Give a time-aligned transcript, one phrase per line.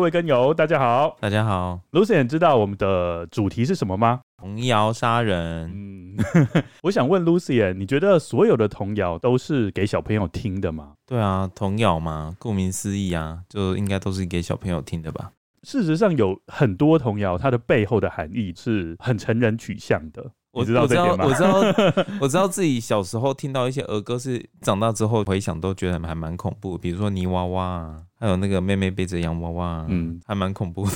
[0.00, 1.78] 各位跟友，大家好，大家好。
[1.92, 4.22] Lucian 知道我们的主题是什么吗？
[4.38, 5.70] 童谣杀人。
[5.70, 6.16] 嗯，
[6.84, 10.94] 我想问 Lucian，你觉得所有的童谣都是给小朋友听的吗？
[11.06, 15.32] 对啊，童谣嘛，顾名思义啊，就应该都是给小朋友听的吧。
[15.64, 20.30] 事实上，有很多童谣，它的背后的含义是很成人取向的。
[20.52, 20.82] 我知道？
[20.82, 26.76] 我知道，我知道，我知道自己小时候听到一些儿歌，是长大之后回想都觉得还蛮恐怖。
[26.76, 30.92] 比如说泥娃娃啊，还有那个妹妹背着洋娃娃，嗯，还蛮恐怖的。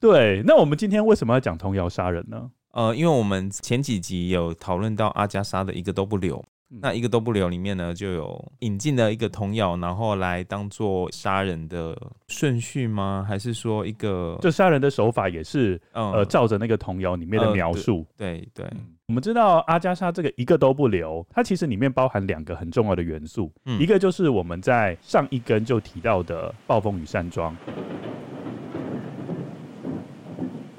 [0.00, 2.50] 对，那我们今天为什么要讲童谣杀人呢？
[2.72, 6.44] 呃，因为我们前几集有讨论到阿加莎的一个都不留。
[6.68, 13.24] 那一个都不留里面呢，就有引进了一个童谣，然后来当做杀人的顺序吗？
[13.26, 18.04] 还是说一个就杀人的手法也是、嗯、呃照着那个童谣里面的描述？
[18.18, 18.66] 呃、对对，
[19.08, 27.56] 我们知道阿加莎这个一个都不留，它其实里面包含两个很重要的元素，嗯、一个就是我们在上一根就提到的暴风雨山庄，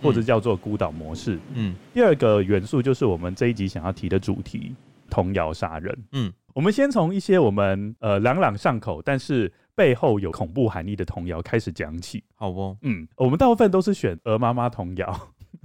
[0.01, 1.39] 或者叫做孤岛模式。
[1.53, 4.75] 嗯，第二个元素就是我们这一集想要提的主题。
[5.09, 12.75] 童谣杀人，嗯，我们先从一些我们呃朗朗上口，但是背后有恐怖含义的童谣开始讲起，好不？
[12.81, 15.17] 嗯，我们大部分都是选鹅妈妈童谣，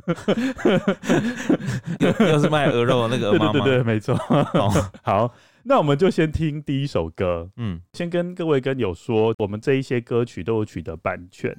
[2.01, 4.15] 又又是卖鹅肉的那个鹅妈妈， 对对对，没错。
[4.17, 4.71] 好，
[5.03, 11.57] 好，那我们就先听第一首歌，嗯，先跟各位跟友说，我们这一些歌曲都有取得版权。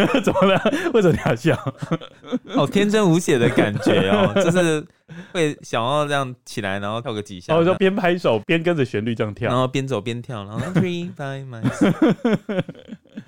[0.22, 0.60] 怎么了？
[0.94, 1.56] 为什么你要笑？
[2.54, 4.84] 好 天真无邪的感觉哦， 就是
[5.32, 11.92] 会想要这样起来，然后跳个几下，然后就边拍手边跟着旋律这样跳，然后边走边跳，然后 three five miles。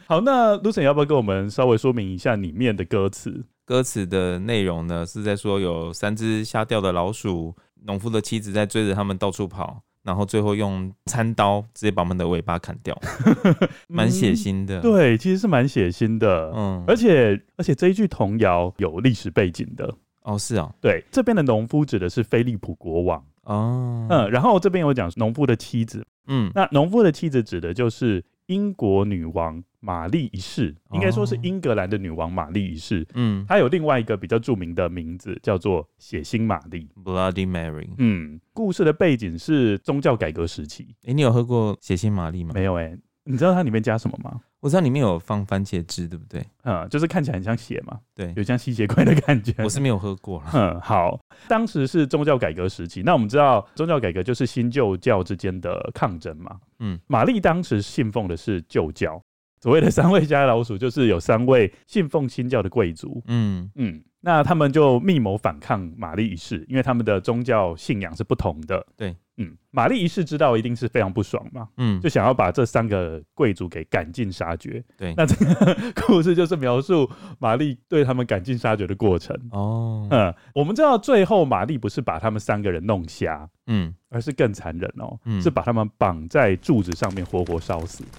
[0.07, 3.45] 好，那 Lucien 要不要跟我们稍微说明一下里面的歌词？
[3.65, 7.55] 歌词的内容呢，是在说有三只瞎掉的老鼠，
[7.87, 9.83] 农夫的妻子在追着他们到处跑。
[10.05, 12.95] 然后最后用餐刀直接把我们的尾巴砍掉，
[13.89, 14.83] 蛮血腥的、嗯。
[14.83, 16.53] 对，其实是蛮血腥的。
[16.55, 19.93] 嗯，而且而且这一句童谣有历史背景的。
[20.23, 20.75] 哦，是啊、哦。
[20.81, 23.25] 对，这边的农夫指的是菲利普国王。
[23.45, 24.07] 哦。
[24.11, 26.07] 嗯，然后这边有讲农夫的妻子。
[26.27, 33.07] 嗯，那农夫的妻子指的就是英国女王玛丽一世，应该说是英格兰的女王玛丽一世。
[33.15, 37.89] 嗯，她有另外一个比较著名的名字，叫做血腥玛丽 （Bloody Mary）。
[37.99, 40.89] 嗯，故事的背景是宗教改革时期。
[41.03, 42.53] 哎、欸，你有喝过血腥玛丽吗？
[42.55, 42.99] 没有哎、欸。
[43.27, 44.39] 你知道它里面加什么吗？
[44.65, 46.43] 我知道里面有放番茄汁，对不对？
[46.63, 48.01] 嗯，就是看起来很像血嘛。
[48.15, 49.53] 对，有像吸血鬼的感觉。
[49.59, 50.43] 我是没有喝过。
[50.55, 51.21] 嗯，好。
[51.47, 56.57] 当时是宗教改革时期，那我们知道宗教改革就是新旧教之间的抗争嘛。
[56.79, 59.23] 嗯，玛丽当时信奉的是旧教。
[59.61, 63.23] 所谓的三位家老鼠，就是有三位信奉新教的贵族。
[63.27, 68.87] 嗯嗯，那他们就密谋反抗玛丽一世，因为他们的宗教信仰是不同的。
[68.97, 74.83] 对，嗯，玛丽一世知道一定是非常不爽嘛，嗯，就想要把这三个贵族给赶尽杀绝。
[74.97, 79.37] 对，那这个 故事就是描述玛丽对他们赶尽杀绝的过程。
[79.51, 88.05] 哦，嗯，我们知道最后玛丽不是把他们三个人弄瞎，嗯，而是更残忍哦，嗯，是把他们绑在柱子上面活活烧死。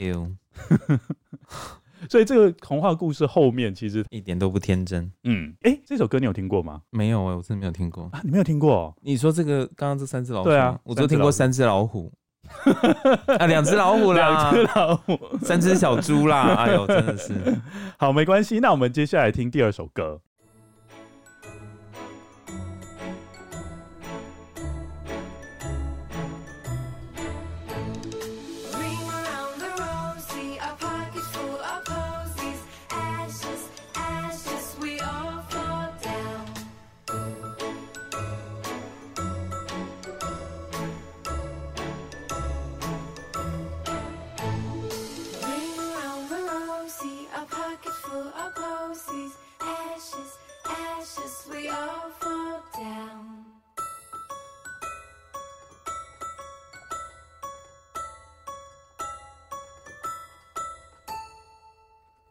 [2.08, 5.10] 所以这个童话故事后面其实一点都不天真。
[5.24, 6.80] 嗯，哎、欸，这首歌你有听过吗？
[6.90, 8.20] 没有哎、欸，我真的没有听过啊！
[8.24, 8.94] 你没有听过？
[9.02, 10.48] 你说这个刚刚这三只老虎？
[10.48, 12.12] 对啊，我只听过三只老虎
[13.38, 16.54] 啊，两只老虎啦，两只老虎，三只小猪啦。
[16.54, 17.34] 哎呦，真的是
[17.98, 18.60] 好，没关系。
[18.60, 20.20] 那我们接下来听第二首歌。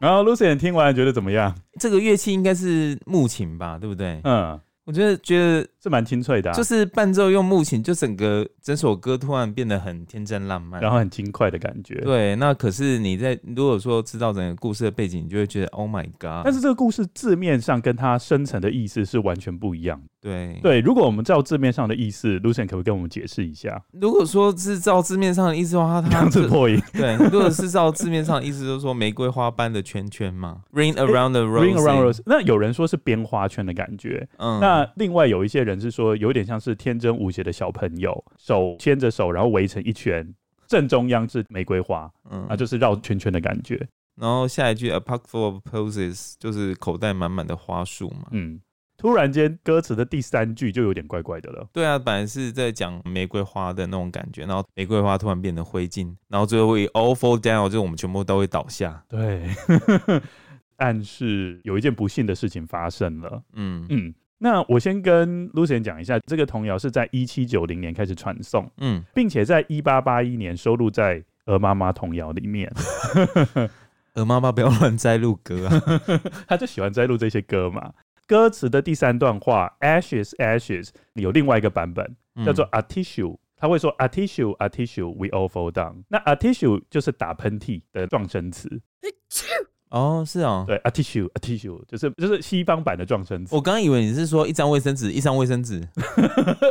[0.00, 1.54] 然后 Lucien 听完觉得怎么样？
[1.78, 4.20] 这个乐器应该是木琴吧，对不对？
[4.24, 4.58] 嗯。
[4.86, 11.94] 我觉得觉得是蛮清脆的，就是伴奏用木琴，就整个整首歌突然变得很天真浪漫，然后很轻快的感觉。
[12.02, 16.42] 对，那可是你在如果说知道整个故事的背景，你就会觉得 Oh my God！
[16.44, 20.00] 但是这个故事字面上跟它深层的意思是完全不一样。
[20.22, 23.82] 对对，如果我们照字面上的意思，Lucian 可不可以跟我们解释一下？
[23.92, 26.28] 如果说是照字面上的意思的话，它。
[26.92, 32.20] 对，如果是照字面上的意思，就是说玫瑰花般的圈圈嘛，Ring around the rose，Ring around rose。
[32.26, 40.26] 那有人说是编花圈的感觉，嗯，那另外有一些人是说有点像是天真无邪的小朋友，手牵着手，然后围成一圈，
[40.66, 43.86] 正中央是玫瑰花，嗯，那就是绕圈圈的感觉。
[44.16, 48.60] 然后下一句 A pocket full of posies 就是口袋满满的花束嘛，嗯。
[48.96, 51.66] 突然间，歌词的第三句就有点怪怪的了。
[51.72, 59.02] 对啊，本来是在讲玫瑰花的那种感觉，然后玫瑰花突然变得灰烬，然后最后会 all fall down，就是我们全部都会倒下。
[59.08, 59.48] 对，
[60.76, 63.42] 暗示有一件不幸的事情发生了。
[63.54, 72.72] 嗯嗯，那我先跟 Lucian 讲一下，这个童谣是在一七九零年开始传送，嗯，并且在一八八一年收录在《鹅妈妈童谣》里面。
[74.14, 75.82] 鹅妈妈不要乱摘录歌啊，
[76.48, 77.92] 他就喜欢摘录这些歌嘛。
[78.26, 86.02] 歌词的第三段话，ashes ashes 有另外一个版本，叫做 a tissue，他会说 a tissue a tissue we all fall down。
[86.08, 88.80] 那 a tissue 就是打喷嚏的状声词。
[89.90, 93.52] 哦，是哦，对，a tissue，a tissue，就是就是西方版的状声词。
[93.54, 95.82] 我刚刚以为你是说一张卫生纸，一张卫生纸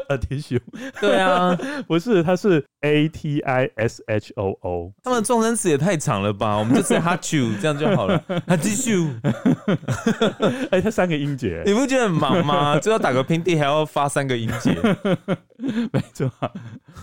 [0.07, 0.59] ，a tissue。
[1.01, 1.53] 对啊，
[1.85, 4.93] 不是，它是 a t i s h o o。
[5.03, 6.55] 他们的状声词也太长了吧？
[6.57, 9.09] 我们就直接 hachu 这样就好了，a tissue。
[10.71, 12.79] 哎，它三个音节，你不觉得很忙吗？
[12.79, 14.73] 就要打个拼地，还要发三个音节。
[15.91, 16.31] 没错，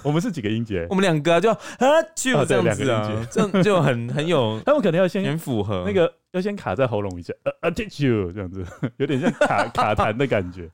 [0.02, 0.86] 我们是几个音节？
[0.88, 6.05] 我们两个啊，就 hachu 这样子啊，这样就很很有，他们可能要先很符合那个。
[6.36, 8.64] 要先卡在喉咙一下，呃呃，teach you 这样子，
[8.98, 10.70] 有点像卡卡痰的感觉。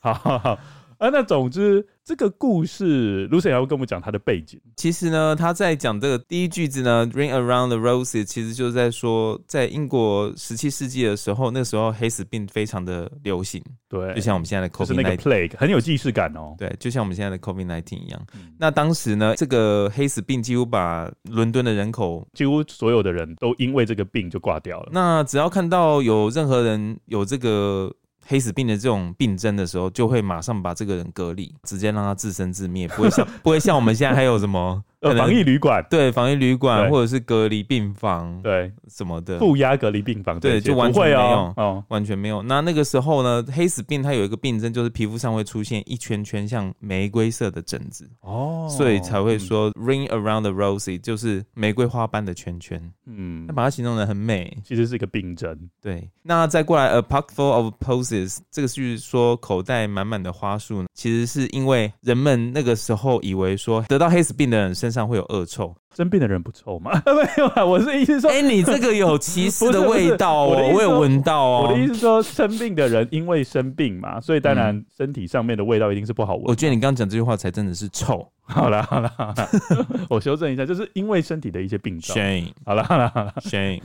[0.00, 0.58] 好好好。
[0.98, 4.58] 啊，那总之这个故事，Lucien 要跟我们讲它的背景。
[4.76, 13.62] 其实呢，他在讲这个第一句子呢，Ring around the roses，其实就是在说，在英国十七世纪的时候，那个时候黑死病非常的流行。
[13.88, 16.54] 对，就像我们现在的 COVID-19，就是那个 plague，很有既视感哦。
[16.56, 18.26] 对，就像我们现在的 COVID-19 一样。
[18.34, 24.88] 嗯、那当时呢，这个黑死病几乎把伦敦的人口，几乎所有的人都因为这个病就挂掉了。
[24.92, 27.92] 那只要看到有任何人有这个。
[28.26, 34.82] 黑死病的这种病症的时候，就会马上把这个人隔离，直接让他自生自灭，不会像 不会像我们现在还有什么。
[35.00, 41.20] 防疫旅馆，对，防疫旅馆或者是隔离病房，对，什么的，负压隔离病房，对，就完全没有，
[41.56, 42.42] 哦，完全没有。
[42.42, 55.56] 那那个时候呢，黑死病它有一个病症，就是皮肤上会出现一圈圈像玫瑰色的疹子，哦，所以才会说 ring around the rosy，就是玫瑰花般的圈圈，嗯，那把它形容的很美，其实是一个病症。
[55.80, 66.92] 对，那再过来 a pocket full of posies，这个是说口袋满满的花束呢，其实是因为人们那个时候以为说得到黑死病的人身上会有恶臭，生病的人不臭吗？
[67.04, 71.66] 没有啊，我是意思说，哎、欸，你这个 有歧视的味道哦，我，我有闻到哦。
[71.68, 76.44] 我的意思说，生病的人因为生病嘛，所以当然身体上面的味道一定是不好闻。
[76.44, 78.26] 我觉得你刚刚讲这句话才真的是臭。
[78.42, 79.48] 好了好了好了，
[80.08, 82.16] 我修正一下，就是因为身体的一些病症。
[82.16, 83.80] Shame，好了好了好了，Shame。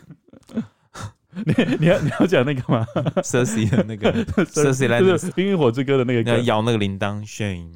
[1.34, 2.86] 你你要你要讲那个吗
[3.24, 4.14] ？Cersei 的那个
[4.46, 7.26] Cersei 来就是《冰与火之歌》的那个，要摇那个铃铛。
[7.26, 7.72] Shame。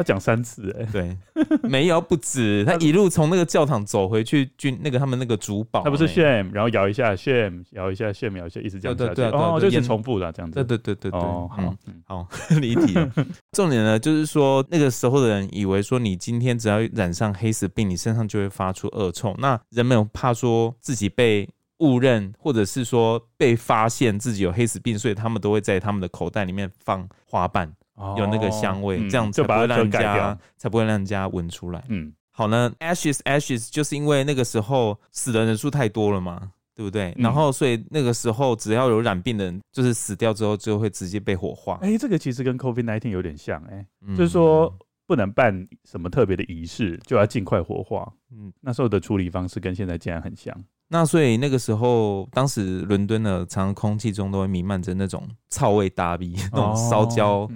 [0.00, 1.18] 他讲三次哎、欸，对，
[1.62, 11.76] 没有不止， 他一路从那个教堂走回去军那个他们那个主堡，他不是 shame，然后摇一下 shame，摇一下 shame，摇一下，一直这样对对对，哦，就是重复的这样子，对对对对对，哦，好，
[12.06, 12.28] 好，
[12.58, 13.12] 离题了。
[13.52, 19.36] 重点呢，就是说那个时候的人以为说你今天只要染上黑死病，你身上就会发出恶臭。
[19.38, 21.46] 那人们怕说自己被
[21.80, 27.70] 误认，或者是说被发现自己有黑死病，所以他们都会在他们的口袋里面放花瓣。
[28.16, 31.84] 有那个香味，这样才不会让人家才不会让人家闻出来。
[31.88, 37.14] 嗯，好呢，ashes ashes 就是因为那个时候死的人数太多了嘛，对不对？
[37.18, 41.78] 然后所以那个时候只要有染病的人，就是死掉之后就会直接被火化。
[41.82, 43.84] 哎，这个其实跟 COVID nineteen 有点像，哎，
[44.16, 44.74] 就是说
[45.06, 48.10] 不能办什么特别的仪式，就要尽快火化。
[48.32, 50.56] 嗯，那时候的处理方式跟现在竟然很像。
[50.92, 57.48] 那所以那个时候，当时伦敦的常常空气中都会弥漫着那种臭味大逼，那种烧焦、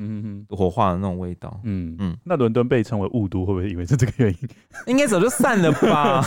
[0.50, 1.60] 火化的那种味道。
[1.64, 2.16] 嗯嗯。
[2.22, 4.48] 那伦敦被称为雾都，会不会以为是这个原因？
[4.86, 6.22] 应该早就散了吧？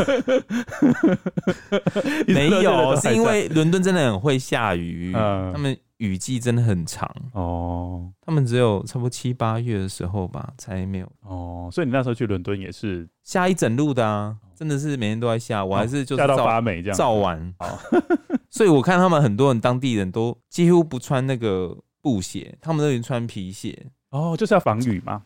[2.27, 8.11] 没有，是因为伦敦真的很会下雨，嗯、他们雨季真的很长哦。
[8.25, 11.69] 他们只有差不多七八月的时候吧，才没有哦。
[11.71, 14.35] 所以你那时候去伦敦也是下一整路的啊。
[14.57, 17.53] 真的是每天都在下，我还是就是下到发霉这样照完。
[18.49, 23.85] 所以我看他们很多人当地人都几乎不穿那个布鞋，他们都已经穿皮鞋。
[24.09, 25.21] 哦，就是要防雨吗？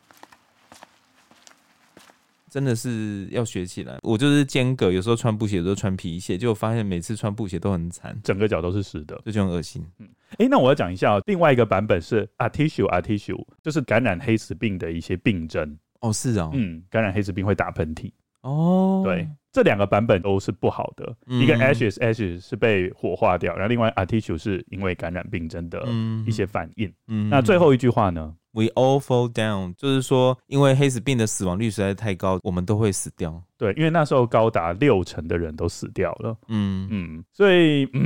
[2.50, 3.98] 真的是要学起来。
[4.02, 9.82] 我就是间隔，有时候穿布鞋，有时候穿皮鞋，就发现每次穿布鞋都很惨，整个脚都是湿的，这就很恶心。
[10.00, 15.78] 嗯，哎、欸，那我要讲一下、喔，另外一个版本是 Atishu Atishu，就是感染黑死病的一些病症。
[16.02, 18.12] 哦，是啊、喔，嗯，感染黑死病会打喷嚏。
[18.42, 21.16] 哦，对，这两个版本都是不好的。
[21.28, 25.88] 嗯、一个 Ashes Ashes 是被火化掉，然后另外 Atishu 是因为感染病症的
[26.26, 26.92] 一些反应。
[27.08, 33.42] 嗯，那最后一句话呢？We all fall down，就是说，因为黑死病的死亡率实在太高，我们都会死掉。
[33.58, 36.36] 对，因为那时候高达六成的人都死掉了。
[36.48, 38.06] 嗯嗯，所以、嗯、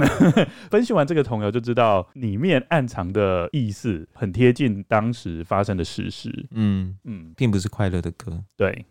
[0.69, 6.45] 分析完这个童谣就知道里面暗藏的意思很贴近当时发生的事实。
[6.51, 8.43] 嗯嗯，并不是快乐的歌。
[8.57, 8.85] 对。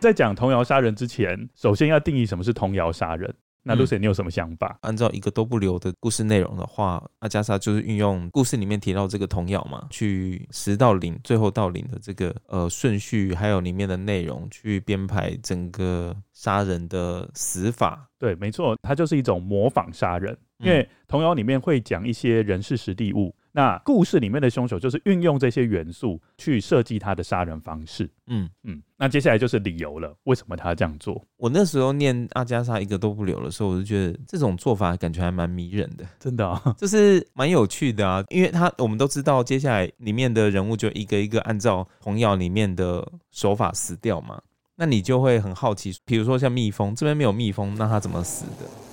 [0.00, 3.32] 在讲童谣杀人之前，首先要定义什么是童谣杀人。
[3.62, 4.78] 那 Lucien，你有什么想法？
[4.80, 18.08] 按照一个都不留的故事内容的话，阿加莎就是运用故事里面提到这个童谣嘛，去十到零，最后到零的这个呃顺序，还有里面的内容，去编排整个杀人的死法。
[18.18, 23.34] 对，没错，它就是一种模仿杀人，因为童谣里面会讲一些人事实地物。
[23.52, 28.08] 那故事里面的凶手就是运用这些元素去设计他的杀人方式。
[28.28, 31.20] 嗯嗯，那接下来就是理由了，为什么他这样做？
[31.36, 38.22] 我那时候念阿加莎一个都不留的时候，我就觉得这种做法感觉还蛮迷人的，真的、哦，就是蛮有趣的啊。
[38.28, 44.40] 因为他我们都知道，接下来里面的人物就一个一个按照童谣里面的手法死掉嘛，
[44.76, 48.89] 那你就会很好奇，比如说像蜜蜂这边没有蜜蜂，那他怎么死的？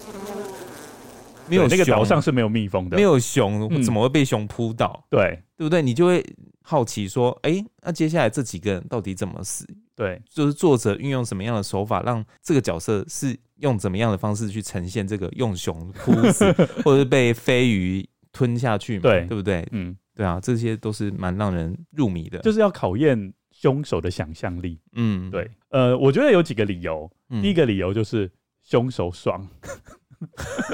[1.50, 5.06] 没有那个岛上是没有蜜蜂的，没有熊怎么会被熊扑倒？
[5.10, 5.82] 对、嗯、对不对？
[5.82, 6.24] 你就会
[6.62, 9.66] 好奇说，哎、欸，那接下来这几个人到底怎么死？
[9.96, 16.52] 对，就是作者运用什么样的手法，让这个角色是用怎么样的方式去呈现这个用熊扑死，
[16.86, 19.02] 或者是被飞鱼吞下去嘛？
[19.04, 19.68] 对，对不对？
[19.72, 24.80] 嗯，对啊，这些都是蛮让人入迷的，就是要考验凶手的想象力。
[24.94, 27.10] 嗯，对，呃，我觉得有几个理由。
[27.30, 28.32] 嗯、第一个理由就是
[28.64, 29.48] 凶手爽。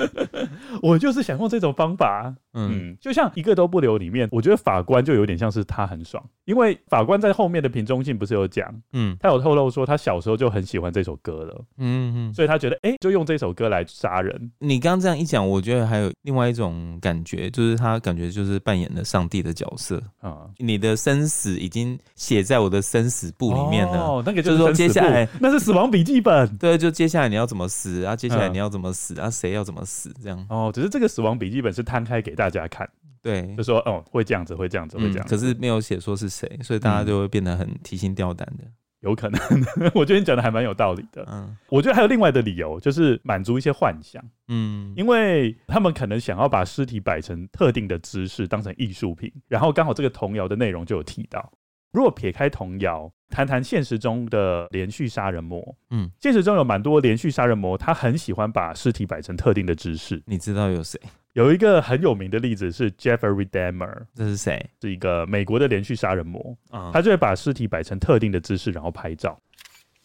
[0.82, 14.52] 我就是想用这种方法，嗯，就像一个都不留里面，我觉得法官就有点像是他很爽，因为法官在后面的瓶中信不是有讲，嗯，他有透露说他小时候就很喜欢这首歌了，嗯嗯，所以他觉得哎、欸，就用这首歌来杀人。
[14.60, 20.02] 你刚刚这样一讲，我觉得还有另外一种感觉，就是他感觉就是扮演了上帝的角色。
[20.20, 28.16] 啊，你的生死已经写在我的生死簿里面了，哦，那个就是说接下来那是死亡笔记本，对，就接下来你要怎么死啊？
[28.16, 29.30] 接下来你要怎么死啊？
[29.34, 30.14] 谁要怎么死？
[30.22, 30.46] 这样。
[30.50, 32.90] 哦，只是这个死亡笔记本是摊开给大家看，
[33.22, 38.72] 对，就说哦，会这样子，会这样子，会这样可是没有写说是谁，所以大家就会变得很提心吊胆的，嗯，
[39.02, 39.42] 有可能。
[39.94, 51.52] 我觉得你讲的还蛮有道理的，嗯，我觉得还有另外的理由，就是满足一些幻想，嗯，因为他们可能想要把尸体摆成特定的姿势，当成艺术品，然后刚好这个童谣的内容就有提到。
[51.94, 60.22] 如果撇开童谣，谈谈现实中的连续杀人魔，嗯，现实中有蛮多连续杀人魔，他很喜欢把尸体摆成特定的姿势。
[60.26, 61.00] 你知道有谁？
[61.34, 64.68] 有一个很有名的例子是 Jeffrey Dahmer，这是谁？
[64.82, 69.40] 是一个美国的连续杀人魔，嗯，他就会把尸体摆成特定的姿势，然后拍照，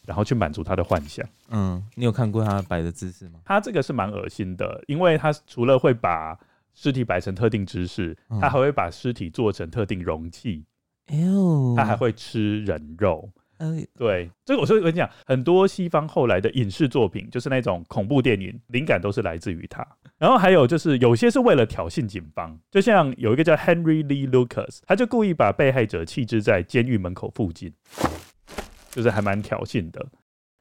[0.04, 1.26] 然后去满足他的幻想。
[1.48, 3.40] 嗯，你有看过他摆的姿势吗？
[3.46, 6.38] 他这个是蛮恶心的，因为他除了会把
[6.74, 10.66] 尸体摆成特定姿势，嗯，他还会把尸体做成特定容器。
[11.08, 13.28] 哎呦，他还会吃人肉。
[13.60, 19.84] 嗯，对，这个我说我跟你讲，很多西方后来的影视作品，就是那种恐怖电影，灵感都是来自于他。
[20.16, 27.74] 然后还有就是有些是为了挑衅警方，就像有一个叫 Henry Lee Lucas，他就故意把被害者弃置在监狱门口附近，
[28.92, 30.06] 就是还蛮挑衅的。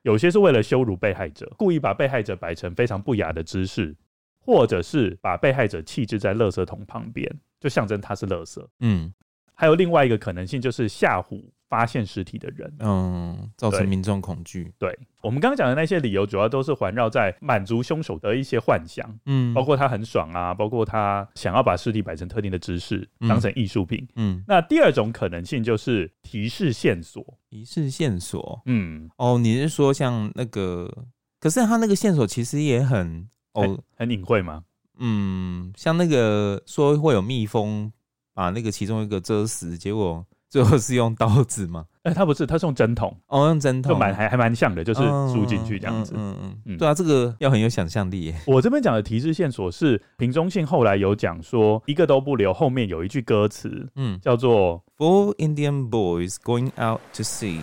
[0.01, 3.96] 有些是为了羞辱被害者，故意把被害者摆成非常不雅的姿势，
[4.39, 8.66] 或者是把被害者弃置在垃圾桶旁边，就象征他是垃圾。
[8.80, 9.13] 嗯。
[9.57, 14.71] 还有另外一个可能性，就是吓唬发现尸体的人，嗯，造成民众恐惧。
[14.77, 24.43] 对，我们刚刚讲的那些理由，主要都是环绕在满足凶手的一些幻想，嗯，包括他很爽啊，包括他想要把尸体摆成特定的姿势，当成艺术品，嗯。
[24.47, 31.05] 那第二种可能性就是提示线索，提示线索，嗯，哦，你是说像那个，
[31.39, 34.63] 可是他那个线索其实也很，哦，很隐晦吗？
[34.99, 37.91] 嗯，像那个说会有蜜蜂
[38.38, 40.24] 把那个其中一个蛰死，结果。
[40.50, 41.86] 最后是用刀子吗？
[42.03, 43.13] 哎、欸，他不是，他是用针筒。
[43.27, 46.13] 哦，用针筒，就蛮还还蛮像的，就是输进去这样子。
[46.15, 48.39] 嗯嗯嗯，对啊，这个要很有想象力耶。
[48.48, 57.60] 我这边讲的提示线索是平中信后来有讲说，一个都不留，后面有一句歌词，嗯，叫做 Four Indian boys going out to sea,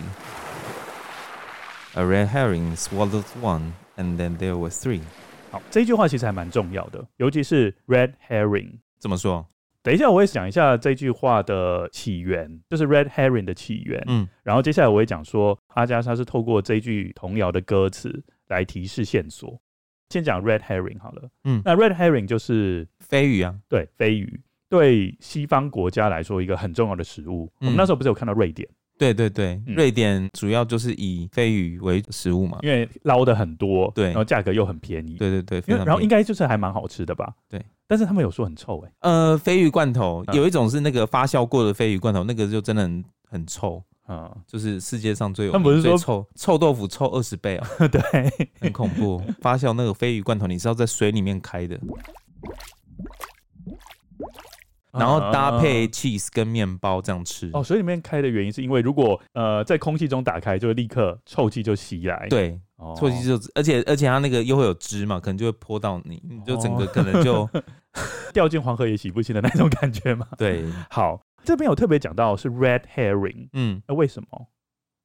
[1.95, 5.01] a red herring swallowed one, and then there were three。
[5.49, 9.43] 好，这句话其实还蛮重要的，尤其是 red herring 怎么说？
[9.85, 14.03] 等一下，我会讲一下这句话的起源，就是 red herring 的起源。
[14.07, 19.61] 嗯，然后接下来我会讲说，阿加莎是透过这句童谣的歌词来提示线索。
[20.09, 21.29] 先讲 red herring 好了。
[21.43, 27.51] 嗯，那 red herring 就是飞鱼啊，对，飞鱼对西方国家来说一个很重要的食物。
[27.61, 28.67] 嗯，我们那时候不是有看到瑞典？
[28.97, 35.13] 对对对，嗯，瑞典主要就是以飞鱼为食物嘛，因为捞的很多，对，然后价格又很便宜。
[35.15, 37.35] 对对对，因为然后应该就是还蛮好吃的吧？
[37.47, 37.61] 对。
[37.87, 43.83] 但是他们有说很臭哎、欸，呃，鲱鱼罐头有一种是那个发酵过的鲱鱼罐头，那个就真的很很臭。
[44.05, 47.99] 啊，就是世界上最有名不是说臭臭豆腐臭二十倍啊， 对，
[48.59, 49.19] 很恐怖。
[49.41, 51.75] 发酵那个鲱鱼罐头，你是要在水里面开的，
[54.97, 57.49] 然后搭配 cheese 跟面包这样吃。
[57.53, 62.27] 哦，所以里面开的原因是因为如果呃在空气中打开，就会立刻臭气就袭来。
[62.29, 62.59] 对。
[62.97, 67.49] 臭气就，而且而且它那个又会有汁嘛，可能就会泼到你，你就整个可能就
[68.33, 70.27] 掉进黄河也洗不清的那种感觉嘛。
[70.37, 74.47] 对，好，这边有特别讲到是 red herring，嗯，那为什么？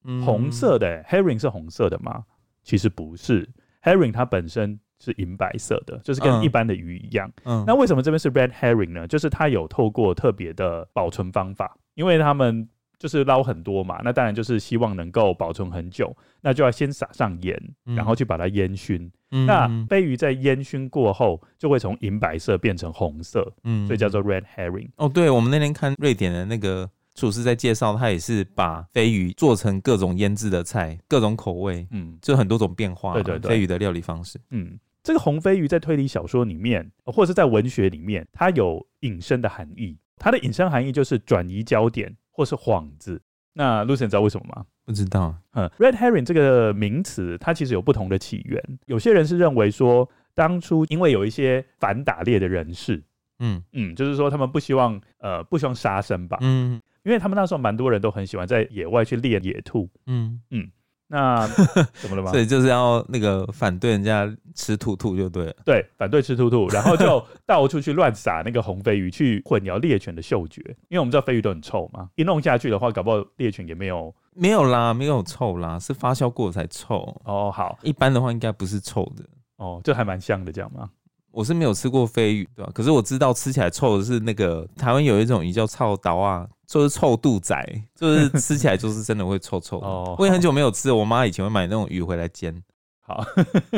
[0.05, 2.25] 嗯，红色的 herring 是红色的吗？
[2.65, 3.49] 其实不是
[3.85, 7.31] ，herring 它本身是银白色的，就是跟一般的鱼一样。
[7.45, 9.09] 嗯，那为什么这边是 red herring 呢？
[9.09, 12.69] 就是它有透过特别的保存方法，因为他们。
[13.01, 17.59] 就是捞很多嘛，那当然就是希望能够保存很久，那就要先撒上盐，
[17.97, 19.11] 然后去把它烟熏。
[19.31, 24.91] 嗯、那飞鱼在烟熏过后，就会从银白色变成红色，嗯，所以叫做 red herring。
[24.97, 33.15] 哦，对，我们那天看瑞典的那个厨师在介绍，他也是把飞鱼做成各种腌制的菜，各种口味，嗯，就很多种变化。
[33.15, 34.39] 对对对，飞鱼的料理方式。
[34.51, 39.99] 嗯，这个红飞鱼在推理小说里面，或者是在文学里面，它有引申的含义。
[40.17, 42.17] 它的引申含义就是转移焦点。
[42.33, 43.21] 或是幌子，
[43.53, 44.65] 那 Lucy 你知道为什么吗？
[44.87, 45.35] 不知道。
[45.53, 48.79] 嗯，Red Herring 这个名词，它其实有不同的起源。
[48.87, 53.03] 有些人是认为说，当初因为有一些反打猎的人士，
[53.41, 60.71] 嗯嗯，就是说他们不希望呃不希望杀生吧，嗯，因为他们那时候蛮多人都很喜欢在野外去猎野兔，嗯嗯。
[61.13, 61.45] 那
[62.01, 62.31] 怎么了吗？
[62.31, 65.55] 所以就是要那个反对人家吃兔兔就对了。
[65.65, 70.63] 对，反对吃兔兔， 然后就到处去乱撒那个红飞鱼，去混淆猎犬的嗅觉。
[70.89, 74.15] 因为我们知道飞鱼都很臭嘛，一弄下去的话，搞不好猎犬也没有。
[74.35, 76.99] 没有啦，没有臭啦，是发酵过才臭。
[77.25, 79.25] 哦，好，一般的话应该不是臭的。
[79.57, 80.89] 哦，就还蛮香的，这样吗？
[81.33, 82.71] 我是没有吃过飞鱼，对吧？
[82.75, 87.57] 可是我知道吃起来臭的是那个台湾有一种鱼叫臭刀啊，就是臭肚仔，
[87.95, 89.87] 就是吃起来就是真的会臭臭的。
[89.89, 92.55] 哦，我也很久没有吃，我妈以前会买那种鱼回来煎。
[93.01, 93.25] 好，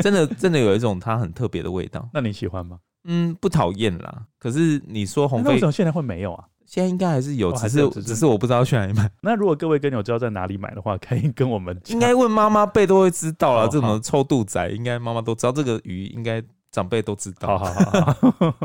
[0.01, 2.07] 真的真的有一种它很特别的味道。
[2.13, 2.79] 那你喜欢吗？
[3.03, 4.23] 嗯，不讨厌啦。
[4.39, 6.45] 可是你说红飞鱼，为什么现在会没有啊？
[6.65, 9.09] 现在应该还是有，只是只是我不知道去哪里买。
[9.21, 13.67] 那如果各位跟友知道在哪里买的话，可以跟我们应该问妈妈辈都会知道了。
[13.67, 16.43] 这种臭肚仔应该妈妈都知道，这个鱼应该。
[16.73, 18.55] 长辈都知道，好好好，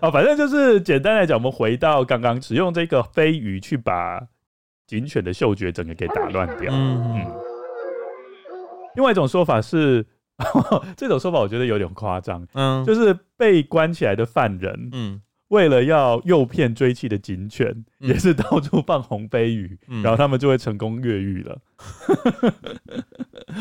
[0.00, 4.20] 好，反正就是简单来讲，我们回到刚刚使用这个飞鱼去把
[4.86, 6.72] 警犬的嗅觉整个给打乱掉。
[6.72, 7.26] 嗯嗯。
[8.96, 10.04] 另外一种说法是，
[10.96, 12.44] 这种说法我觉得有点夸张。
[12.54, 17.68] 嗯，就是被关起来的犯人，嗯，为了要诱骗追缉的警犬，
[18.00, 21.58] 嗯、也是到处放红飞鱼，嗯、然后他们就会成功越狱了。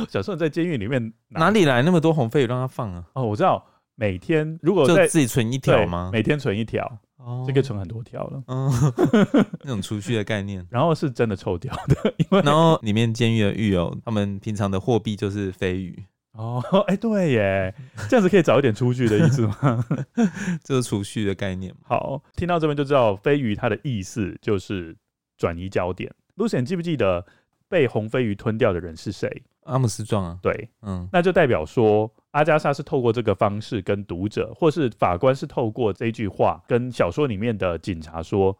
[0.07, 3.03] 小时候在监狱里面哪里来那么多红飞鱼让他放啊？
[3.13, 3.65] 哦，我知道。
[3.99, 6.09] 每天如果就自己存一条吗？
[6.13, 8.71] 每天存一条，哦，这个存很多条了，嗯，
[9.63, 10.65] 那种储蓄的概念。
[10.69, 16.01] 然后是真的臭掉的， 因为然后里面监狱的狱友，他们平常的货币就是飞鱼。
[16.31, 17.75] 哦，哎，对耶，
[18.07, 19.85] 这样子可以早一点出去的意思吗？
[20.63, 21.73] 这是储蓄的概念。
[21.83, 24.95] 好，听到这边就知道飞鱼它的意思就是
[25.37, 26.09] 转移焦点。
[26.37, 27.25] Lucian 记不记得
[27.67, 29.43] 被红飞鱼吞掉的人是谁？
[29.69, 30.37] 阿姆斯壮啊。
[30.41, 32.11] 对，嗯，那就代表说。
[32.31, 38.55] 阿加莎是透过这个方式跟读者，或是法官是透过这句话跟小说里面的警察说，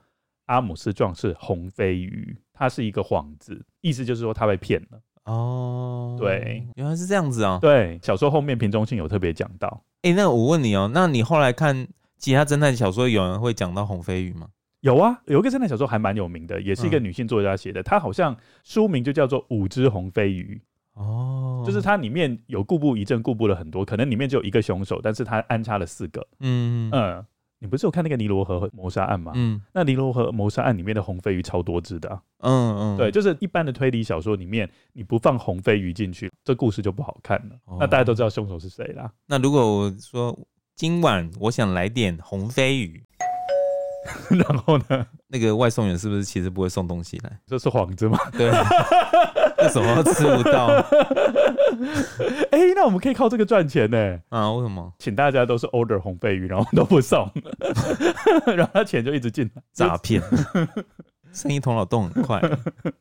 [0.47, 4.99] 阿姆斯壮是红飞鱼，他是一个幌子，意思就是说他被骗了。
[5.25, 7.59] 哦，对，原来是这样子啊。
[7.61, 9.83] 对，小说后面平中信有特别讲到。
[10.01, 14.47] 哎、欸，那我问你哦，那你后来看其他侦探小说，有人会讲到红飞鱼吗？
[14.79, 20.59] 有啊，有一个侦探小说还蛮有名的，也是一个女性作家写的，她、嗯、好像书名就叫做《五只红飞鱼》。
[20.99, 26.27] 哦，就是它里面有故布一阵，故布了很多，可能里面只有一个凶手，但是他安插了四个。
[26.41, 27.25] 嗯嗯，
[27.59, 29.31] 你不是有看那个尼罗河谋杀案吗？
[29.33, 32.21] 嗯，那尼罗河谋杀案里面的红飞鱼超多只的、啊。
[32.39, 37.55] 嗯嗯，对，就是一般的推理小说里面，你不放红飞鱼进去，这故事就不好看了。
[37.65, 39.09] 哦、那大家都知道凶手是谁啦。
[39.25, 40.37] 那如果我说
[40.75, 43.01] 今晚我想来点红飞鱼。
[44.31, 45.05] 然后呢？
[45.27, 47.39] 那个外送员是不是其实不会送东西来？
[47.45, 48.17] 这是幌子吗？
[48.31, 48.49] 对，
[49.61, 50.67] 为什么吃不到？
[52.51, 54.19] 哎、欸，那我们可以靠这个赚钱呢？
[54.29, 54.51] 啊？
[54.53, 54.93] 为什么？
[54.99, 57.29] 请大家都是 order 红焙鱼，然后都不送，
[58.55, 60.21] 然后他钱就一直进来，诈骗，
[61.31, 62.41] 生意头脑动很快。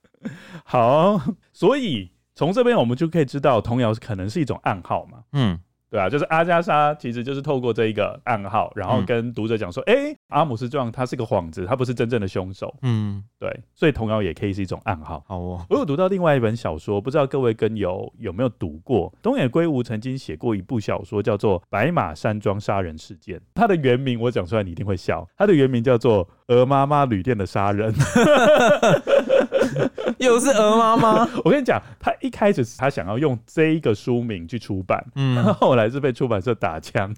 [0.65, 1.21] 好，
[1.53, 5.19] 所以从这边我们就可以知道，童谣可能是一种暗号嘛？
[5.33, 5.59] 嗯。
[5.91, 12.75] 对啊，就是阿加莎，其实就是透过这一个暗号，然后跟读者讲说，哎、嗯，阿姆斯壮他是个幌子，他不是真正的凶手。
[12.83, 15.25] 嗯，对，所以童谣也可以是一种暗号。
[15.27, 19.13] 好哦，我有读到另外一本小说，不知道各位跟友有没有读过？
[19.23, 27.93] 东野圭吾曾经写过一部小说，叫做《白马山庄杀人事件》，它的原名我讲出来你一定会笑，它的原名叫做《鹅妈妈旅店的杀人》。
[30.19, 37.13] 又是鹅妈妈， 我跟你讲，他一开始他想要用这一个书名去出版，嗯，后来是被出版社打枪，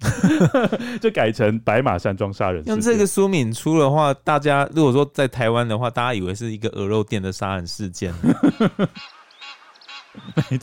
[1.00, 2.74] 就改成《白马山庄杀人事件》。
[2.76, 8.12] 用这个书名出的话，大家如果说在台湾的话，大家以为是一个鹅肉店的杀人事件，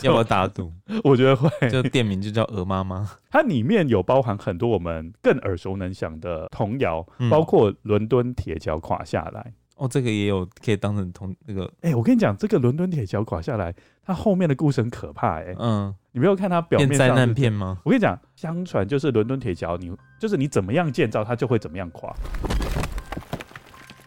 [0.04, 0.72] 要不要打赌？
[1.04, 3.10] 我觉得会，就店名就叫鹅妈妈。
[3.30, 9.54] 它里面有包含很多我们更耳熟能详的童谣，包括伦敦铁桥垮下来。
[9.78, 17.78] 哦，这个也有可以当成同那个，哎、欸，我跟你讲，这个伦敦铁桥垮下来，它后面的故事很可怕、欸，哎，嗯，你没有看它表面上灾难片吗？
[17.86, 22.12] 我跟你讲，相传就是伦敦铁桥，你就是你怎么样建造，它就会怎么样垮，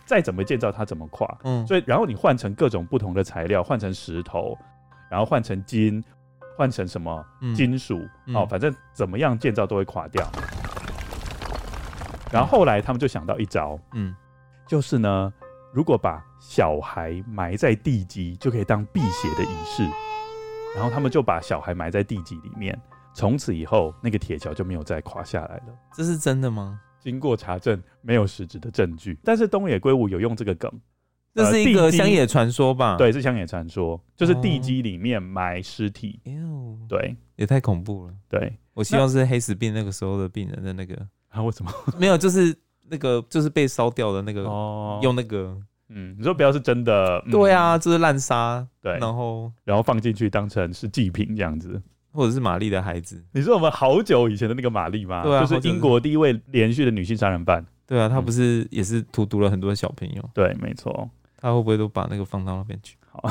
[0.04, 4.58] 再怎么建造它怎么垮，嗯，所以然后你换成各种不同的材料，换成石头，
[5.08, 6.02] 然后换成金，
[6.56, 8.00] 换成什么金属，
[8.34, 10.28] 哦、反正怎么样建造都会垮掉。
[12.32, 14.12] 然后后来他们就想到一招，嗯，
[14.66, 15.32] 就是呢。
[15.72, 19.82] 如果把小孩埋在地基，就可以当辟邪的仪式。
[20.74, 22.80] 然后他们就把小孩埋在地基里面，
[23.14, 25.76] 从此以后那个铁桥就没有再垮下来了。
[25.92, 26.80] 这是真的吗？
[27.00, 29.18] 经过查证，没有实质的证据。
[29.24, 30.70] 但是东野圭吾有用这个梗，
[31.34, 32.96] 这是一个乡野传说吧？
[32.96, 36.20] 对，是乡野传说，就是地基里面埋尸体。
[36.46, 38.14] 哦，对，也太恐怖了。
[38.28, 40.94] 对，我希望是黑死病那个时候的病人的那个。
[41.30, 41.42] 啊？
[41.42, 41.72] 为什么？
[41.98, 42.56] 没有，就是。
[42.90, 45.56] 那个就是被烧掉的那个，哦，用那个，
[45.88, 51.80] 嗯，你说不要是真的，嗯、对啊，这是滥杀，对，然后然后放进去当成是祭品这样子，
[52.12, 55.22] 或者是玛丽的孩子，你说我们好久以前的那个玛丽吗？
[55.22, 60.22] 对啊，就是英国第一位连续的女性杀人犯，对啊，她不是也是荼毒了很多小朋友？
[60.22, 62.96] 嗯、对，没错，她会不会都把那个放到那边去？
[63.10, 63.28] 好，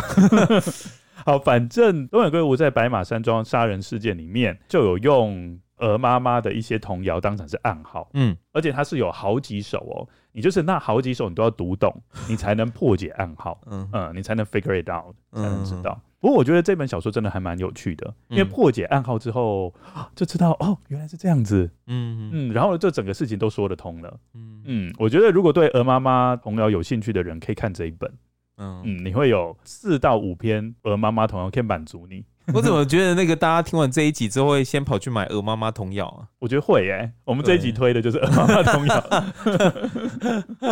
[1.26, 5.60] 好，反正东野圭吾在白马山庄杀人事件里面就有用。
[5.80, 11.94] 鹅妈妈的一些童谣当成是暗号，嗯，而且它是有好几首哦，你就是那好几首你都要读懂，
[12.28, 13.89] 你才能破解暗号，嗯。
[13.92, 16.00] 嗯，你才能 figure it out，才能知道。
[16.00, 19.74] 嗯、不过我觉得这本小说真的还蛮有趣的，因为破解暗号之后
[20.15, 24.62] 就知道哦，原来是这样子，嗯嗯，然后这整个事情都说得通了，嗯。
[24.65, 28.12] 嗯，我觉得如果对鹅妈妈童谣有兴趣的人可以看这一本，
[28.60, 32.24] 嗯嗯，你会有四到五篇鹅妈妈童谣可以满足你。
[32.52, 36.26] 我怎么觉得那个大家听完这一集之后会先跑去买鹅妈妈童谣啊？
[36.39, 37.12] 我觉得会耶、欸。
[37.24, 39.24] 我们这一集推的就是鹅妈妈童谣，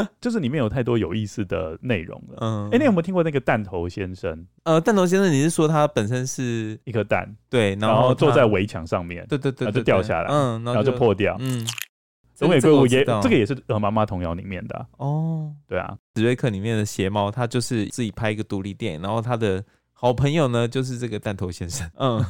[0.19, 2.38] 就是里面有太多有意思的内容了。
[2.41, 4.43] 嗯，哎、欸，你有没有听过那个弹头先生？
[4.63, 7.32] 呃，弹头先生，你是说他本身是一颗蛋？
[7.47, 11.38] 对，然后，然后坐在围墙上面，对对对，然后就掉下来，嗯，然后就破掉。
[11.39, 11.63] 嗯，
[12.39, 15.56] 东野圭吾也这个也是和妈妈童谣里面的、啊、哦。
[15.67, 19.63] 对啊，史瑞克里面的邪猫，他就是自己拍一个独立电影，然后他的。
[20.00, 21.89] 好朋友呢，就是这个弹头先生。
[21.95, 22.23] 嗯，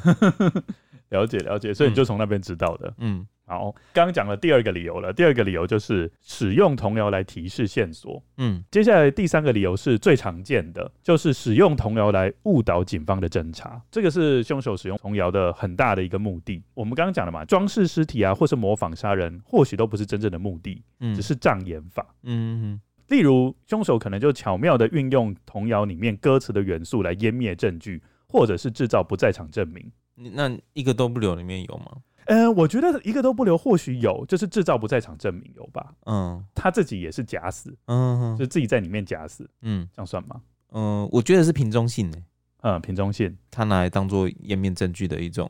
[1.11, 2.93] 了解了解，所以你就从那边知道的。
[2.97, 8.21] 嗯，好，刚刚讲了第二个理由了，第二个理由就是使用童谣来提示线索。
[8.35, 13.81] 嗯，接下来第三个理由是最常见的，就是使用童谣来误导警方的侦查。
[13.89, 16.61] 这个是凶手使用童谣的很大的一个目的。
[16.73, 22.05] 我们刚刚讲了嘛，装饰尸体啊，或是模仿杀人，或许都不是真正的目的，嗯，只是障眼法。
[22.23, 22.81] 嗯哼。
[23.07, 29.89] 例如，凶手可能就巧妙地运用童谣里面歌词的元素来湮灭证据，或者是制造不在场证明。
[30.15, 31.85] 那一个都不留里面有吗？
[32.27, 35.93] 呃，我觉得一个都不留或许有，就是制造不在场证明有吧？
[36.05, 40.41] 嗯，他自己也是假死，嗯，就自己在里面假死，嗯，这样算吗？
[40.71, 42.23] 嗯，我觉得是瓶中信诶。
[42.61, 45.49] 嗯，瓶中信，他拿来当做页面证据的一种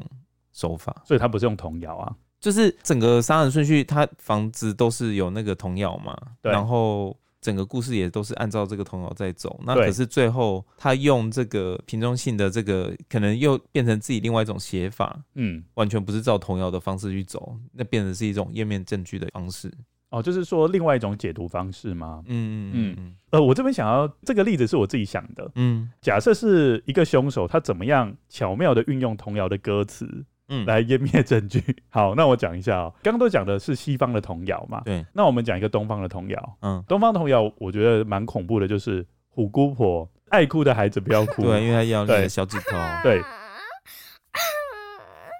[0.51, 19.71] 手法，所以他不是用童谣啊，就是整个杀人顺序，他房子都是有那个童谣嘛，对，然后整个故事也都是按照这个童谣在走，那可是最后他用这个瓶中信的这个，可能又变成自己另外一种写法，嗯，完全不是照童谣的方式去走，那变成是一种页面证据的方式。
[20.09, 22.21] 哦，就是说另外一种解读方式吗？
[22.27, 23.15] 嗯嗯嗯。
[23.29, 25.49] 呃，我这边想要这个例子是我自己想的。
[25.55, 31.63] 嗯，假设是一个凶手，他怎么样巧妙的运用童谣的歌词，嗯，来湮灭证据。
[31.89, 32.93] 好，那我讲一下哦。
[33.03, 34.81] 刚刚都讲的是西方的童谣嘛？
[34.85, 35.05] 对。
[35.13, 36.57] 那我们讲一个东方的童谣。
[36.61, 41.43] 嗯，东方童谣我觉得蛮恐怖的，就是虎姑婆爱哭的孩子不要哭。
[41.43, 42.77] 对，因为他咬你的小指头。
[43.03, 43.21] 对。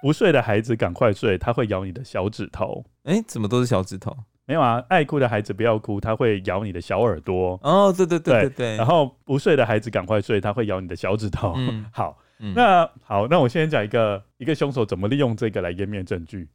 [0.00, 2.84] 不睡的孩子赶快睡，他会咬你的小指头。
[3.02, 4.16] 哎、欸，怎么都是小指头？
[4.46, 7.58] 没有啊，爱哭的孩子不要哭，他会咬你的小耳朵。
[7.64, 8.76] 哦，对对对对对，对。
[8.76, 11.52] 然后不睡的孩子赶快睡，他会咬你的小指头。
[11.56, 16.48] 嗯， 好，嗯、那好，那我先讲一个一个凶手怎么利用这个来湮灭证据，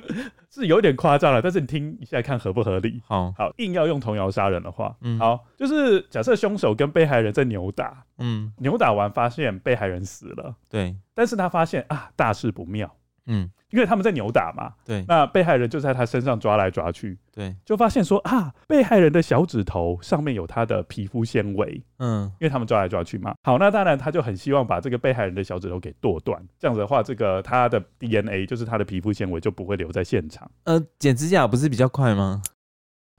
[0.50, 3.00] 是有点夸张了，但是你听一下看合不合理。
[3.06, 12.94] 好，好，硬要用童谣杀人的话，嗯，好，就是假设凶手跟被害人在扭打，嗯，扭打完发现被害人死了，对，但是他发现啊，大事不妙。
[13.32, 23.34] 嗯，因为他们在扭打嘛，对，那被害人就在他身上抓来抓去，对，就发现说啊，被害人的小指头上面有他的皮肤纤维，嗯，因为他们抓来抓去嘛。
[23.44, 30.50] 好，那当然他就很希望把这个被害人的小指头给剁断，这样子的话，这个他的 DNA 就是他的皮肤纤维就不会留在现场。
[30.64, 32.42] 呃，剪指甲不是比较快吗？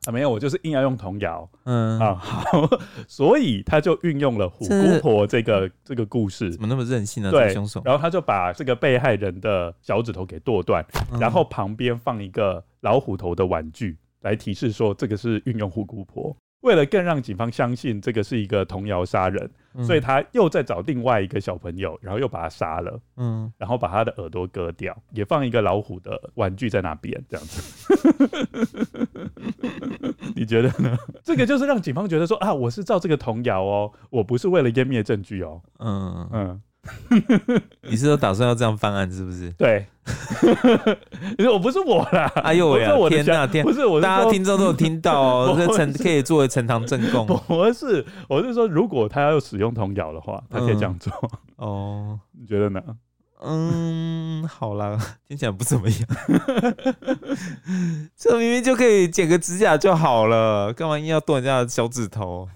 [0.07, 1.99] 啊，没有，我就是硬要用童谣，嗯。
[1.99, 2.67] 啊，好，
[3.07, 7.29] 所以他就运用了虎姑婆这个这，这个故事，怎么那么任性呢？
[7.29, 16.35] 对，凶手，然后他就把这个被害人的小指头给剁断，嗯，然后旁边放一个老虎头的玩具，来提示说这个是运用虎姑婆。
[16.62, 27.88] 为了更让警方相信这个是一个童谣杀人，嗯，所以他又再找另外一个小朋友，然后又把他杀了，嗯，然后把他的耳朵割掉，也放一个老虎的玩具在那边，这样子。
[30.36, 30.97] 你觉得呢？
[31.24, 35.62] 这个就是让警方觉得说啊，我是照这个童谣哦，我不是为了湮灭证据哦。
[35.80, 36.62] 嗯嗯。
[37.83, 39.51] 你是说打算要这样翻案是不是？
[39.51, 39.85] 对，
[41.51, 42.25] 我不是我啦。
[42.43, 42.91] 哎呦喂呀！
[43.07, 47.27] 天哪天，不是我是，大家听众都有听到哦， 这陈可以作为呈堂证供。
[47.47, 51.13] 不是，我是说，如果他要使用童谣的话，他可以这样做。
[51.57, 52.81] 嗯、哦，你觉得呢？
[53.43, 55.99] 嗯，好啦，听起来不怎么样。
[58.15, 62.47] 这明明就可以剪个指甲就好了，干嘛硬要剁人家的小指头？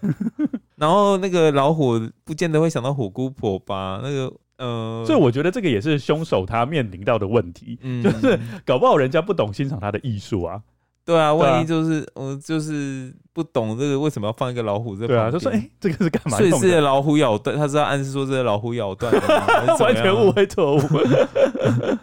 [0.86, 4.00] 然后那个老虎不见得会想到虎姑婆吧？
[4.04, 10.62] 那个呃，所以我觉得这个也是凶手他面临到的问题，嗯，就是搞不好人家不懂欣赏他的艺术啊。
[11.04, 15.18] 对啊，万一就是我、呃、就是不懂这个为什么要放一个老虎在旁边？
[15.18, 16.38] 对啊，就说哎、欸，这个是干嘛？
[16.38, 19.12] 所以是老虎咬断，他是要暗示说这个老虎咬断，
[19.82, 20.82] 完全误会错误，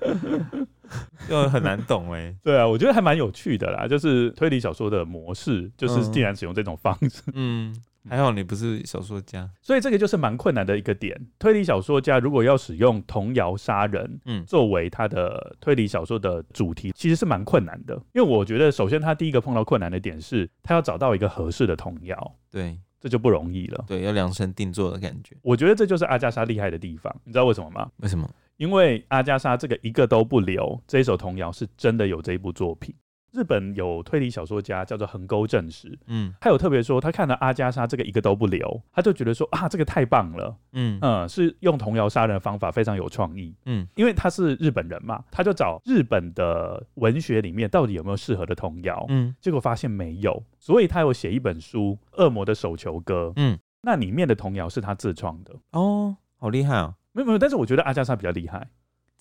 [1.29, 2.37] 就很难懂哎、欸。
[2.43, 7.73] 对啊，我觉得还蛮有趣的啦，就是推理小说的模式，就是竟然使用这种方式，嗯。
[8.09, 11.19] 还好你不是小说家，所以这个就是蛮困难的一个点。
[11.39, 17.95] 推理小说家如果要使用童谣杀人，嗯，作为他的推理小说的主题，其实是蛮困难的。
[18.13, 23.85] 因为我觉得，首先他第一个碰到困难的点是，他要找到一个合适的童谣，对，这就不容易了。
[23.87, 25.37] 对，要量身定做的感觉。
[25.43, 27.91] 我觉得这就是阿加莎厉害的地方，你知道为什么吗？
[27.99, 28.29] 为什么？
[28.59, 32.95] 因为阿加莎这个一个都不留这一首童谣是真的有这一部作品。
[33.33, 40.99] 日本有推理小说家叫做横沟正史，嗯，他有特别说，他看了阿加莎这个一个都不留，他就觉得说啊，这个太棒了，嗯。
[41.01, 58.69] 嗯，是用童谣杀人的方法非常有创意，嗯，因为他是日本人嘛，他就找日本的文学里面到底有没有适合的童谣，嗯，结果发现没有，所以他有写一本书《恶魔的手球歌》，嗯，那里面的童谣是他自创的，哦，好厉害啊，没有没有，但是我觉得阿加莎比较厉害。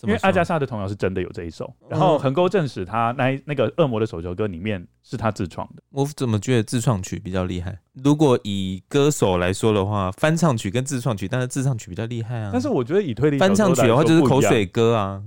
[0.03, 5.83] 因为阿加莎的童谣是真的有这一首，然后横沟正史他那那个恶魔的手球歌里面是他自创的。
[5.91, 7.77] 我怎么觉得自创曲比较厉害？
[8.03, 12.49] 如果以歌手来说的话，翻唱曲跟自创曲，但是自创曲比较厉害啊。
[12.51, 15.21] 但是我觉得以推理翻唱曲的话就是口水歌啊。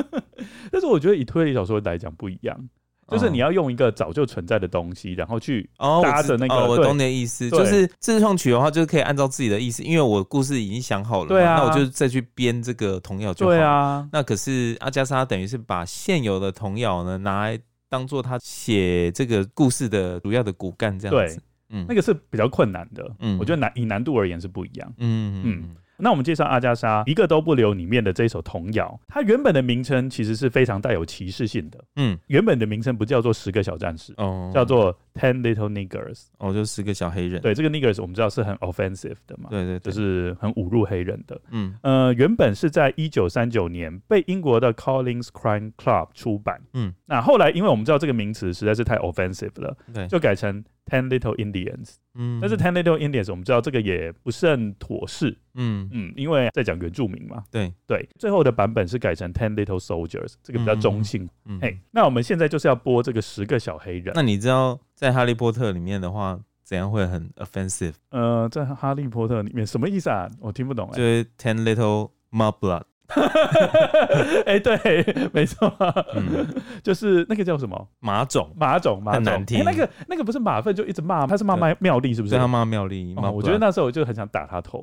[0.72, 2.68] 但是我觉得以推理小说来讲不一样。
[3.10, 6.54] 就是你要用一个早就存在的东西，然后去搭着那个。
[6.54, 13.52] 哦，我懂你的意思，就是自创曲的话，就是可以按照自己的意思，因为我故事已经想好了，对啊，那我就再去编这个童谣就好。
[13.52, 21.36] 对啊，那可是阿加莎等于是把现有的童谣呢拿来当做他写这个故事的主要的骨干，这样子。
[21.36, 23.10] 对，嗯，那个是比较困难的。
[23.18, 24.92] 嗯，我觉得难以难度而言是不一样。
[24.98, 25.76] 嗯嗯。
[26.02, 31.78] 那我们介绍阿加莎一个都不留里面的这一首童谣，它原本的名称其实是非常带有歧视性的。
[31.96, 37.40] 嗯，原本的名称不叫做十个小战士，哦，叫做 Ten Little Niggers，哦，就是十个小黑人。
[37.40, 41.40] 对，这个 Niggers 我们知道是很 offensive 的嘛，对，对对，就是很侮辱黑人的。
[41.50, 46.60] 嗯，呃，原本是在一九三九年被英国的 Collins Crime Club 出版。
[46.74, 51.94] 嗯，那后来因为我们知道这个名词实在是太 offensive 了，对，就改成 Ten Little Indians。
[52.14, 55.36] 嗯，但是 Ten Little Indians 我们知道这个也不甚妥适。
[55.54, 57.44] 嗯嗯，因为在讲原住民嘛。
[57.50, 61.28] 对对，最后的版本是改成 Ten Little Soldiers，这个比较中性。
[61.44, 64.12] 嗯，嘿，那我们现在就是要播这个十个小黑人。
[64.14, 67.94] 那你知道在哈利波特里面的话，怎样会很 offensive？
[68.10, 70.28] 呃，在哈利波特里面什么意思啊？
[70.40, 70.90] 我听不懂。
[70.92, 72.82] 就是 Ten Little Mudblood。
[74.46, 75.72] 哎，欸、对， 没错，
[76.14, 76.46] 嗯，
[76.82, 79.58] 就是那个叫什么马种，马种，马种，很难听。
[79.58, 82.36] 欸、那个那个不是马粪就一直骂，他是骂骂妙丽，是不是？
[82.36, 83.30] 他骂妙丽，哦。
[83.30, 84.82] 我觉得那时候我就很想打他头。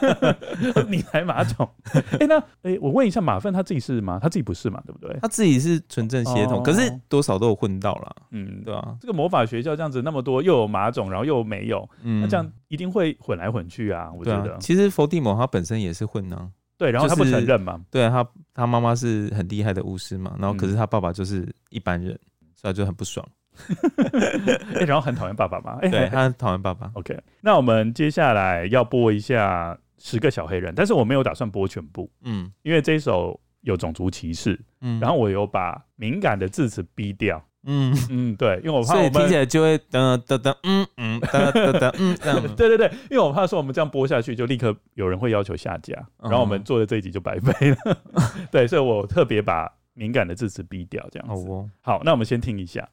[0.88, 1.68] 你才马种？
[1.94, 4.18] 哎、欸，那哎、欸，我问一下，马粪他自己是吗？
[4.20, 4.82] 他自己不是嘛？
[4.86, 5.16] 对不对？
[5.20, 8.16] 他自己是纯正血统，哦、可是多少都有混到了。
[8.30, 8.96] 嗯，对啊。
[9.00, 14.10] 这个魔法学校这样子那么多，又有马种，然后又没有，嗯，那这样一定会混来混去啊。
[14.16, 16.50] 我觉得，啊、其实伏地魔他本身也是混呢。
[16.78, 17.72] 对，然后他不承认嘛？
[17.72, 23.26] 就是、对他，他妈妈是很厉害的巫师嘛，然后可是他爸爸就是一般人，嗯、所以他就很不爽。
[24.86, 25.78] 然后很讨厌爸爸嘛？
[25.80, 26.90] 对他很讨厌爸爸。
[26.94, 37.42] OK，那我们接下来要播一下十个小黑人，但是我没有打算播全部，嗯，因为这一首有种族歧视，嗯，然后我有把敏感的字词逼掉。
[37.66, 42.40] 嗯嗯，对，因为我怕我们听起来就会噔噔噔，嗯嗯噔噔噔，嗯这样。
[42.56, 47.76] 对对对，因为我怕说我们这样播下去，就立刻有人会要求下架，然后我们做的这一集就白费了。
[48.50, 51.48] 对，所以我特别把敏感的字词逼掉，这样子。
[51.82, 52.88] 好，好，那我们先听一下。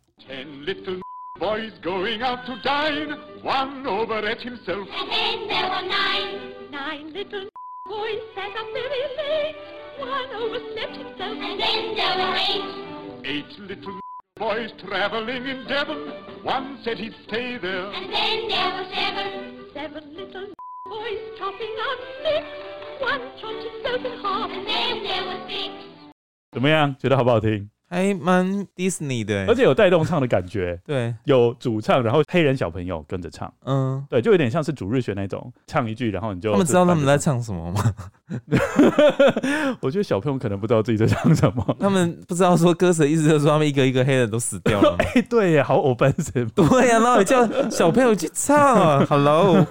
[26.52, 26.94] 怎么样？
[26.98, 27.68] 觉得好不好听？
[27.93, 30.79] 还蛮 Disney 的，而且有带动唱的感觉。
[30.83, 33.53] 对，有主唱，然后黑人小朋友跟着唱。
[33.65, 37.93] 嗯，对，就有点像是主日学那种，唱一句，然后你就他们知道他们在唱什么吗？
[39.79, 44.95] 我觉得小朋友可能不知道自己在唱什么， 他们不知道说歌词的意思就是说他们一个一个黑人都死掉了。
[44.97, 46.49] 哎，对呀，好 offensive。
[46.55, 49.67] 对呀，然后叫小朋友去唱啊，Hello，Oh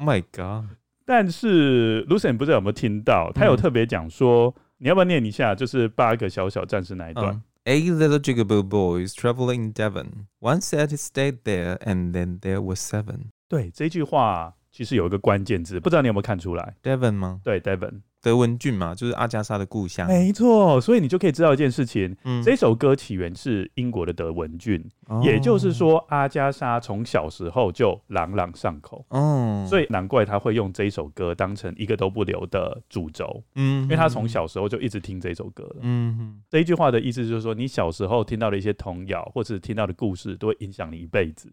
[0.00, 0.66] my God！
[1.04, 4.54] 但是 Lucien 不知道有没有听到，他有特别讲说。
[4.82, 5.54] 你要不要念一下？
[5.54, 7.32] 就是八个小小战士那一段。
[7.32, 10.26] Um, Eight little jigaboo boys traveling in Devon.
[10.40, 13.26] One said he stayed there, and then there were seven.
[13.48, 17.40] 对，这句话其实有一个关键字，不知道你有没有看出来？Devon 吗？
[17.44, 18.00] 对，Devon。
[18.22, 20.06] 德文郡嘛，就是阿加莎的故乡。
[20.06, 41.52] 没错，所以你就可以知道一件事情，嗯，这首歌起源是英国的德文郡，哦、也就是说，阿加莎从小时候就朗朗上口，哦，所以难怪他会用这首歌当成一个都不留的主轴，嗯，因为他从小时候就一直听这首歌了，嗯，这一句话的意思就是说，你小时候听到的一些童谣或者听到的故事，都会影响你一辈子，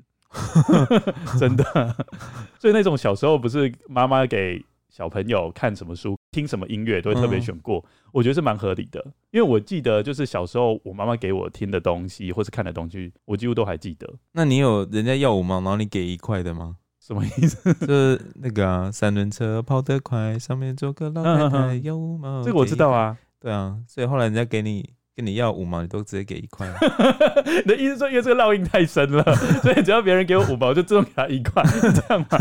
[1.40, 1.64] 真的。
[2.60, 9.00] 所以那种小时候不是妈妈给小朋友看什么书，听什么音乐都会特别选过，嗯、我觉得是蛮合理的，
[9.32, 14.12] 因为我记得就是小时候我妈妈给我听的东西或是看的东西，我几乎都还记得。
[14.34, 16.78] 那你有人家要五毛，然后你给一块的吗？
[17.00, 17.74] 什么意思？
[17.86, 22.44] 就是那个啊，三轮车跑得快，上面坐个老太太要五毛。
[22.44, 24.90] 这个我知道啊，对啊，所以后来人家给你。
[25.20, 26.66] 跟你要五毛，你都直接给一块。
[27.66, 29.22] 你的意思说，因为这个烙印太深了，
[29.62, 32.38] 所以只要别人给我五毛，就自动给他一块， 这样吗？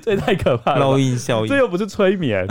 [0.00, 0.86] 这也太可怕了。
[0.86, 2.46] 烙印效应，这又不是催眠。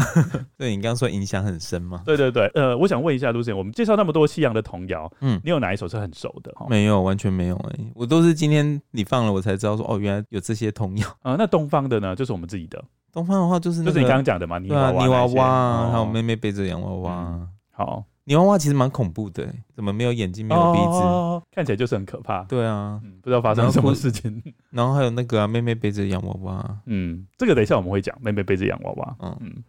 [0.58, 2.02] 对，你刚刚说影响很深吗？
[2.06, 2.52] 对对对。
[2.54, 6.54] 呃，我想问一下 Lucien，我们介绍那么多西洋的童谣，嗯，你有哪一首是很熟的？
[6.68, 11.38] 没有，完全没有哎、欸，我都是今天你放了，我才知道说哦，原来有这些童谣啊。
[11.38, 12.13] 那东方的呢？
[12.13, 12.84] 就是我们自己的。
[13.13, 17.13] 东方的话就是、那个、就是你刚刚讲的嘛，泥娃娃、泥娃娃，还有妹妹背着洋娃娃。
[17.30, 18.04] 嗯、好。
[18.26, 22.44] 泥娃娃其实蛮恐怖的、欸，怎么没有眼睛，没有鼻子，哦、看起来就是很可怕。
[22.44, 24.42] 对啊、嗯，不知道发生什么事情。
[24.72, 29.64] 然后还有那个、啊、妹妹背着洋娃娃，嗯，这个等一下我们会讲妹妹背着洋娃娃，嗯嗯。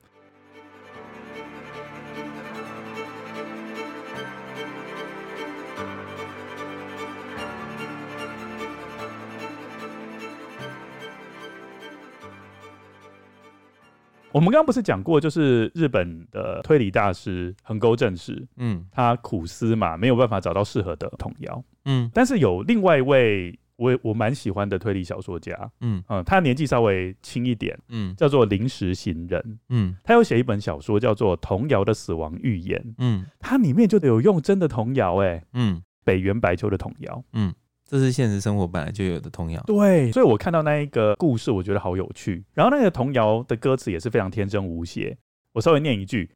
[14.37, 26.05] 我们刚刚不是讲过，就是日本的推理大师横沟正史，嗯，他苦思嘛，没有办法找到适合的童谣，嗯，但是有另外一位我我蛮喜欢的推理小说家，嗯。
[26.09, 37.55] 嗯，他年纪稍微轻一点，嗯，叫做临时行人，嗯，他有写一本小说叫做《童谣的死亡预言》，嗯，它里面就得有用真的童谣，哎，嗯，北原白秋的童谣，嗯，
[37.87, 45.17] 这是现实生活本来就有的童谣，对，所以我看到那一个故事，我觉得好有趣，然后那个童谣的歌词也是非常天真无邪，
[45.53, 46.31] 我稍微念一句：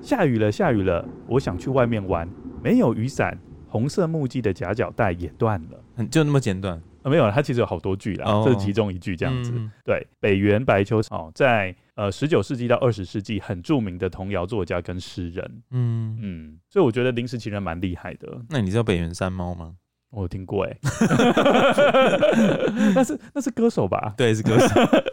[0.00, 2.28] 下雨了，下雨了，我想去外面玩，
[2.62, 3.38] 没有雨伞。
[3.66, 7.10] 红色木屐的夹脚带也断了，就那么简短啊？
[7.10, 9.50] 没有了，它其实有好多句啦，哦、这是其中一句这样子。
[9.52, 15.62] 嗯、对，北原白秋哦，在呃十九世纪到二十世纪很著名的童谣作家跟诗人。
[15.72, 18.40] 嗯嗯，所以我觉得临时情人蛮厉害的。
[18.48, 19.74] 那你知道北原山猫吗？
[20.14, 20.76] 我有听过哎，
[22.94, 24.14] 那是那是歌手吧？
[24.16, 24.68] 对，是歌手。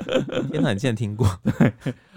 [0.52, 1.28] 天哪，你竟然听过？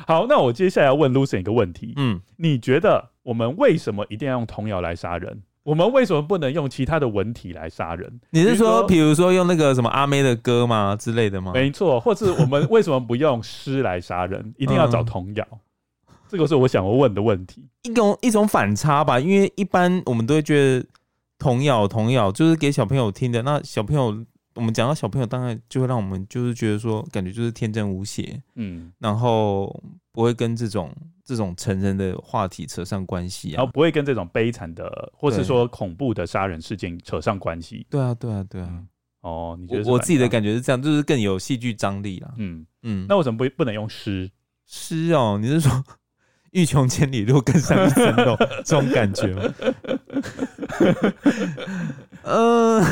[0.07, 1.95] 好，那我接下来要问 Lucien 一个问题。
[1.97, 5.43] 嗯，你觉得我们为什么一定要用童谣来杀人？
[5.63, 8.21] 我们为什么不能用其他的文体来杀人？
[8.29, 11.53] 你是说，比如说用那个什么阿妹的歌吗之类的吗？
[11.55, 14.53] 没错，或是我们为什么不用诗来杀人？
[14.59, 15.47] 一定要找童谣？
[15.51, 15.59] 嗯、
[16.29, 17.65] 这个是我想要问的问题。
[17.85, 20.85] 一种一种反差吧，因为一般我们都会觉得
[21.39, 23.43] 童谣童谣就是给小朋友听的。
[23.43, 24.25] 那小朋友，
[24.55, 29.83] 我们讲到小朋友，当然就会让我们就是觉得说，感觉就是天真无邪，嗯，然后
[30.13, 30.95] 不会跟这种。
[31.27, 37.87] 这种成人的话题扯上关系啊，然后不会跟这种悲惨的，或是说恐怖的杀人事件扯上关系。
[37.89, 38.69] 对啊，对啊，对啊。
[38.71, 38.89] 嗯、
[39.23, 39.95] 哦，你觉得我？
[39.95, 42.31] 我自己的感觉是这样，就是更有戏剧张力啦。
[42.37, 43.05] 嗯嗯。
[43.05, 44.31] 嗯，那为什么不不能用诗？
[44.67, 45.83] 诗哦，你是说
[46.51, 49.43] 欲穷千里路更上一层楼这种感觉吗？
[52.23, 52.83] 嗯、 呃，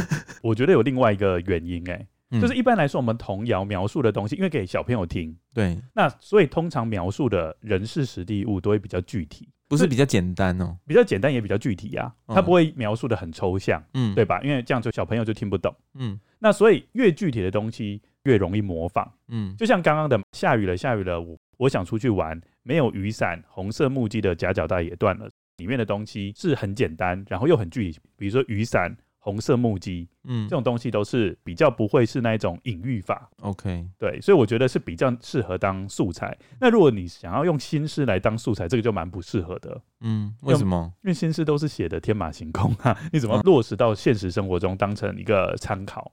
[0.42, 2.06] 我觉得有另外一个原因哎、欸。
[2.40, 14.40] 就是一般来说，我们童谣描述的东西，因为给小朋友听，对，那所以通常描述的人事实地物都会比较具体，不是比较简单哦，比较简单也比较具体啊，它不会描述的很抽象，嗯，对吧？
[14.42, 25.30] 因为这样就小朋友就听不懂，嗯，那所以越具体的东西越容易模仿，嗯，就像刚刚的下雨了，下雨了，我我想出去玩，没有雨伞，红色木屐的夹脚带也断了，
[25.62, 28.96] 里面的东西是很简单，然后又很具体，比如说雨伞。
[29.24, 36.36] 红色木屐，嗯，这种东西都是比较不会是那种隐喻法，OK，对，所以我觉得是比较适合当素材。
[36.58, 40.92] 那如果你想要用新诗来当素材，这个就蛮不适合的，嗯，为什么？
[41.04, 46.10] 因为新诗都是写的天马行空啊，你怎么落实到现实生活中当成一个参考？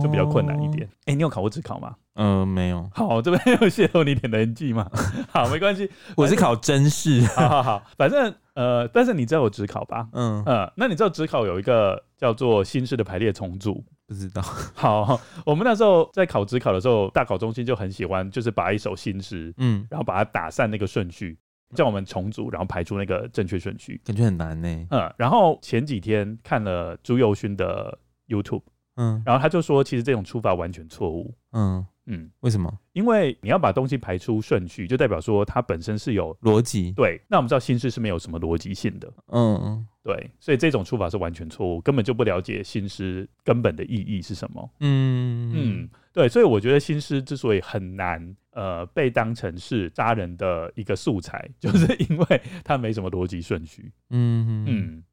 [0.00, 0.86] 就比较困难一点。
[0.86, 1.96] 哎、欸，你有考过职考吗？
[2.14, 2.88] 嗯、呃，没有。
[2.94, 4.88] 好，这边有泄露你点年纪吗？
[5.28, 7.22] 好，没关系， 我是考真试。
[7.34, 10.08] 好好好，反正呃，但是你知道有指考吧？
[10.12, 13.84] 嗯嗯、呃，那你知道指考有一个叫做新式的排列重组？
[14.06, 14.42] 不知道。
[14.74, 21.38] 好，我们那时候在考指考的时候，大考中心就很喜欢，就是把一首新诗，嗯，然后把它打散那个顺序，
[21.74, 24.00] 叫我们重组，然后排出那个正确顺序。
[24.04, 24.86] 感觉很难呢。
[24.90, 27.98] 嗯，然后前几天看了朱佑勋的
[28.28, 28.62] YouTube。
[28.96, 31.34] 嗯，然后他就说，其实这种出法完全错误。
[31.52, 32.72] 嗯嗯，为什么？
[32.92, 36.92] 因为你要把东西排出顺序，就代表说它本身是有逻辑。
[36.92, 39.12] 对，那我们知道新诗是没有什么逻辑性的。
[39.28, 44.70] 嗯嗯，对，所以这种出法是完全错误，根本就不了解新诗根本的意义是什么。
[44.80, 53.92] 嗯嗯，对，所以我觉得新诗之所以很难，呃，被当成是杀人的一个素材， 就是因为它没什么逻辑顺序。
[54.10, 55.04] 嗯嗯。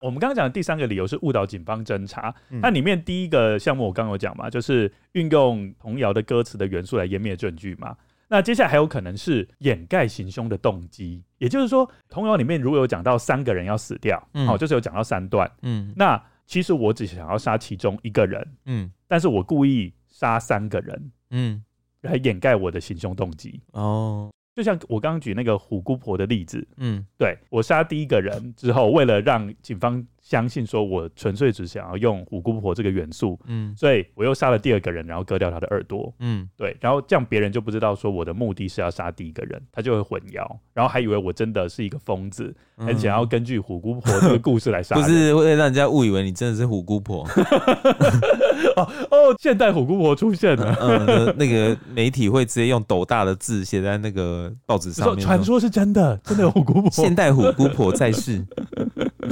[0.00, 2.34] 我们刚刚讲的第三个理由是误导警方侦查。
[2.48, 7.96] 那里面第一个项目我刚刚有讲嘛，就是运用童谣的歌词的元素来湮灭证据嘛。
[8.28, 21.62] 那接下来还有可能是掩盖行凶的动机，也就是说，童谣里面如果有讲到三个人要死掉，好，就是有讲到三段，嗯，那其实我只想要杀其中一个人，嗯，但是我故意杀三个人，嗯，
[22.02, 24.30] 来掩盖我的行凶动机，哦。
[24.54, 40.44] 就像我刚刚举那个虎姑婆的例子，嗯，对，我杀第一个人之后，为了让警方相信说我纯粹只想要用虎姑婆这个元素，嗯，所以我又杀了第二个人，然后割掉他的耳朵，嗯，对，然后这样别人就不知道说我的目的是要杀第一个人，他就会混淆，
[40.74, 47.24] 然后还以为我真的是一个疯子，很想要根据虎姑婆这个故事来杀， 不是会让人家误以为你真的是虎姑婆。
[48.76, 58.44] 哦哦，现代虎姑婆出现了，嗯，那个媒体会直接用斗大的字写在那个报纸上面，传说是真的， 真的有虎姑婆，现代虎姑婆在世，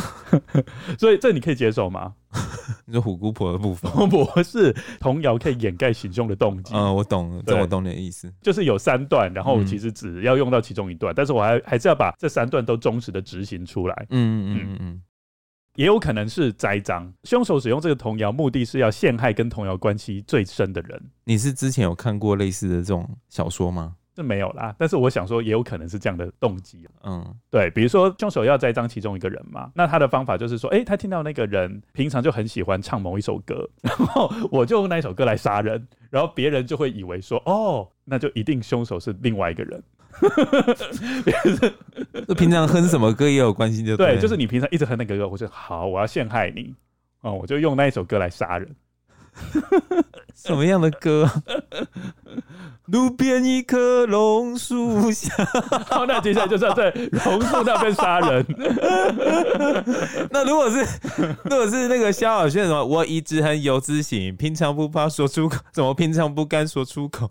[0.99, 2.13] 所以这你可以接受吗？
[2.85, 6.75] 你说虎姑婆的部分，不是童谣可以掩盖行凶的动机。
[6.75, 14.07] 嗯，我懂，这我懂你的意思，就是有三段，然后其实只要用到其中一段，但是我还还是要把这三段都忠实的执行出来。
[14.11, 15.03] 嗯嗯嗯嗯。
[15.79, 21.01] 也有可能是栽赃，凶手使用这个童谣，目的是要陷害跟童谣关系最深的人。
[21.23, 23.95] 你是之前有看过类似的这种小说吗？
[24.13, 24.75] 这没有啦。
[24.77, 26.85] 但是我想说，也有可能是这样的动机。
[27.05, 39.81] 嗯，对，比如说凶手要栽赃其中一个人嘛，那他的方法就是说，哎、欸，他听到那个人平常就很喜欢唱某一首歌， 然后我就用那一首歌来杀人，然后别人就会以为说，哦，那就一定凶手是另外一个人。
[42.27, 46.75] 这平常哼什么歌也有关系，就对，就是你平常一直哼那个歌，我就好，我要陷害你，
[47.23, 48.69] 哦，我就用那一首歌来杀人。
[50.35, 51.29] 什么样的歌？
[52.87, 55.33] 路边一棵榕树下，
[55.91, 58.45] 好， 那接下来就是要在榕树那边杀人。
[60.31, 60.79] 那如果是，
[61.45, 67.31] 如果是那个萧亚轩什么，我一直很有自信，平常不怕说出口，怎么平常不敢说出口？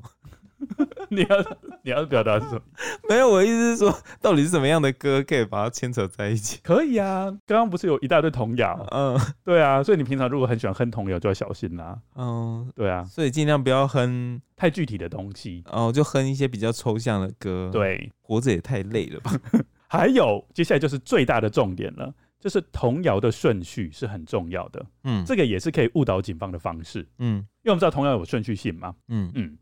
[1.09, 2.61] 你要你要表达什么？
[3.09, 6.59] 没有，我意思是说，到底是什么样的歌可以把它牵扯在一起？
[6.63, 8.85] 可以啊，刚刚不是有一大堆童谣？
[8.91, 11.97] 嗯，对啊，所以你平常如果很喜欢哼童谣，就要小心啦。
[12.15, 17.69] 嗯，对啊，所以尽量不要哼太具体的东西哦，就哼一些比较抽象的歌。
[17.71, 19.31] 对，活着也太累了吧？
[19.87, 24.85] 还有，接下来就是最大的重点了，就是童谣的顺序是很重要的。
[25.05, 27.07] 嗯，这个也是可以误导警方的方式。
[27.19, 28.93] 嗯，因为我们知道童谣有顺序性嘛。
[29.07, 29.57] 嗯嗯。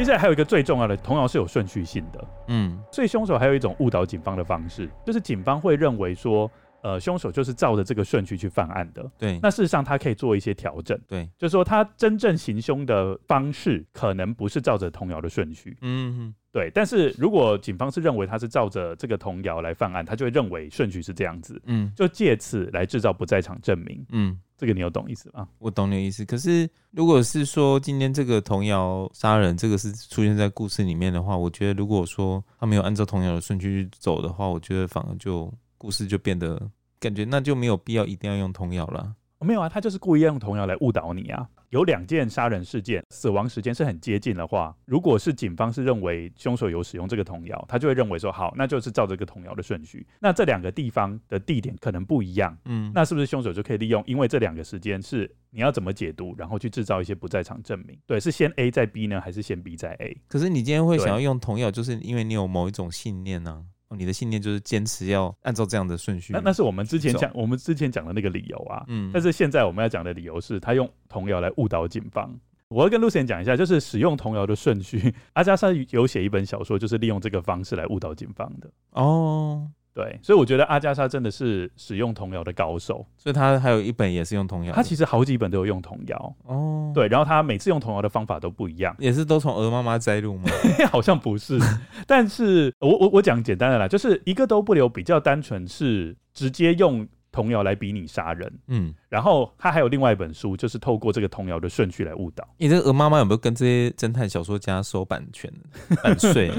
[0.00, 9.38] 接下来还有一个最重要的，童谣是有顺序性的，嗯，所以凶手还有一种误导警方的方式，就是警方会认为说，呃，凶手就是照着这个顺序去犯案的，对。
[9.42, 16.70] 那事实上他可以做一些调整，对，就是说他真正行凶的方式可能不是照着童谣的顺序，嗯哼，对。
[16.74, 24.38] 但是如果警方是认为他是照着这个童谣来犯案，他就会认为顺序是这样子，嗯，就借此来制造不在场证明，嗯。
[24.60, 25.48] 这个你有懂意思吗？
[25.58, 26.22] 我懂你的意思。
[26.22, 36.60] 可是，如果是说今天这个童谣杀人，这个是出现在故事里面的话，我觉得如果说他没有按照童谣的顺序去走的话，我觉得反而就故事就变得
[36.98, 39.10] 感觉那就没有必要一定要用童谣了。
[39.40, 41.48] 哦，没有啊，他就是故意用童谣来误导你啊。
[41.70, 50.06] 有两件杀人事件，死亡时间是很接近的话，如果是警方是认为凶手有使用这个童谣，他就会认为说好，那就是照这个童谣的顺序。
[50.18, 54.02] 那这两个地方的地点可能不一样，嗯，那是不是凶手就可以利用？
[54.06, 57.96] 因为这两个时间是你要怎么解读，然后去制造一些不在场证明？
[58.04, 60.20] 对，是先 A 再 B 呢，还是先 B 再 A？
[60.28, 63.64] 可是你今天会想要用童谣，就是因为你有某一种信念呢、啊？
[63.96, 66.32] 你的信念就是坚持要按照这样的顺序。
[66.32, 68.84] 那那是我们之前讲，我们之前讲的那个理由啊。
[68.88, 69.10] 嗯。
[69.12, 72.32] 但是现在我们要讲的理由是，他用童谣来误导警方。
[72.68, 75.12] 我要跟 Lucien 讲一下，就是使用童谣的顺序。
[75.32, 78.70] 阿加莎有写一本小说，就是利用这个方式来误导警方的。
[78.92, 79.68] 哦。
[79.92, 84.72] 对，所以我觉得阿加莎真的是使用童谣的高手，所以他还有一本也是用童谣。
[84.72, 86.92] 他其实好几本都有用童谣哦。
[86.94, 90.44] 对，然后他每次用童谣的方法都不一样，也是都从鹅妈妈摘录吗？
[90.90, 91.58] 好像不是，
[92.06, 97.06] 但是我我我讲简单的啦，就是一个都不留，比较单纯是直接用。
[97.32, 102.46] 童谣来比拟杀人，嗯，然后他还有另外一本书，就是透过这个童谣的顺序来误导。
[102.58, 105.52] 你这个鹅妈妈有没有跟这些侦探小说家收版权
[106.02, 106.50] 版税？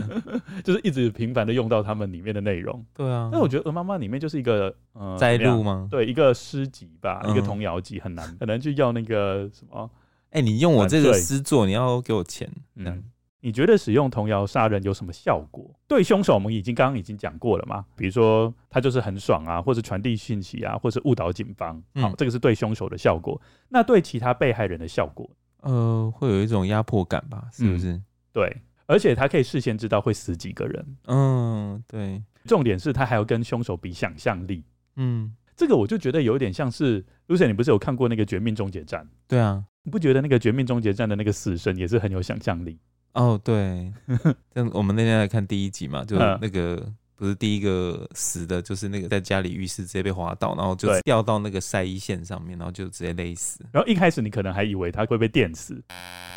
[0.64, 2.86] 就是一直频繁的用到他们里面的内容。
[2.94, 5.88] 对啊，那我觉得鹅妈妈里面就是一个呃摘录吗？
[5.92, 9.90] 对，一个诗集吧，嗯、一个童谣集，很难很难去要那个什么。
[10.32, 13.04] 哎、欸，你用我这个诗作，你要给我钱，嗯。
[13.42, 15.70] 你觉得使用童谣杀人有什么效果？
[15.88, 17.84] 对凶手，我们已经刚刚已经讲过了嘛。
[17.96, 21.76] 比如说他就是很爽啊，或者传递讯息啊，或是误导警方。
[21.96, 23.42] 好，嗯、这个是对凶手的效果。
[23.68, 25.30] 那对其他被害人的效果，
[25.62, 27.48] 呃，会有一种压迫感吧？
[27.52, 27.94] 是不是？
[27.94, 30.98] 嗯、对，而且他可以事先知道会死几个人。
[31.08, 32.24] 嗯，对。
[32.46, 34.64] 重点是他还要跟凶手比想象力。
[34.96, 39.04] 嗯，这个我就觉得有点像是，Lucien，你不是有看过那个《绝命终结战》？
[39.28, 42.80] 对啊，你不觉得那个《绝命终结战》的那个死神也是很有想象力？
[43.14, 43.92] 哦，对，
[44.56, 46.82] 像我们那天来看第一集嘛，就那个
[47.16, 53.60] 不是第一个死的，就是那个在家里浴室直接被滑倒，然后就掉到那个晒衣线上面，然后就直接勒死。
[53.72, 55.82] 然后一开始你可能还以为他会被电死，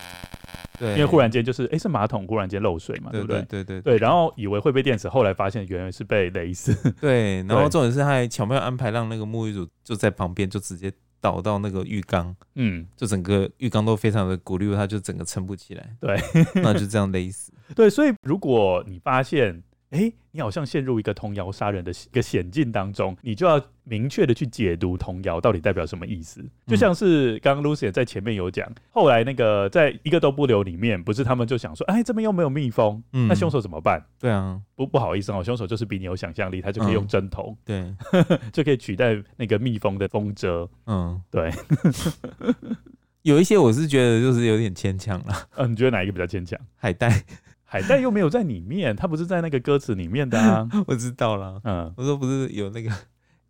[0.78, 3.42] 对，因为忽然间就是哎是马桶忽然间漏水嘛，对不对？
[3.42, 6.74] 对对对，然后以为会被电死，后来发现原来是被勒死。
[7.00, 10.92] 对，然后重点是他还巧妙安排让那个沐浴乳就在旁边，就直接。
[11.24, 16.20] 倒到那个浴缸，嗯，就整个浴缸都非常的鼓溜，它就整个撑不起来，对，
[16.56, 17.50] 那就这样勒死。
[17.74, 19.62] 对，所以如果你发现，
[19.94, 26.44] 哎、欸，你好像陷入一个童谣杀人的一个险境当中，你就要明确的去解读童谣到底代表什么意思。
[26.66, 34.04] 就像是刚刚 Lucien 在前面有讲，后来那个在一个都不留里面，不是他们就想说，哎、欸，这边又没有蜜蜂，嗯、那凶手怎么办？
[34.18, 40.68] 对啊，不不好意思哦，凶手就是比你有想象力，他就可以用针头，嗯、对， 就可以取代那个蜜蜂的蜂蛰。
[40.86, 41.52] 嗯，对。
[43.22, 45.48] 有一些我是觉得就是有点牵强了。
[45.54, 46.60] 嗯，你觉得哪一个比较牵强？
[46.74, 47.22] 海带。
[47.64, 50.68] 海带又没有在里面，他不是在那个歌词里面的啊。
[50.86, 52.90] 我知道了，嗯，我说不是有那个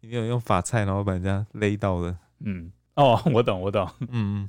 [0.01, 3.89] 里面有用法菜，然后把人家勒到的，嗯，哦，我懂，我懂。
[4.09, 4.49] 嗯，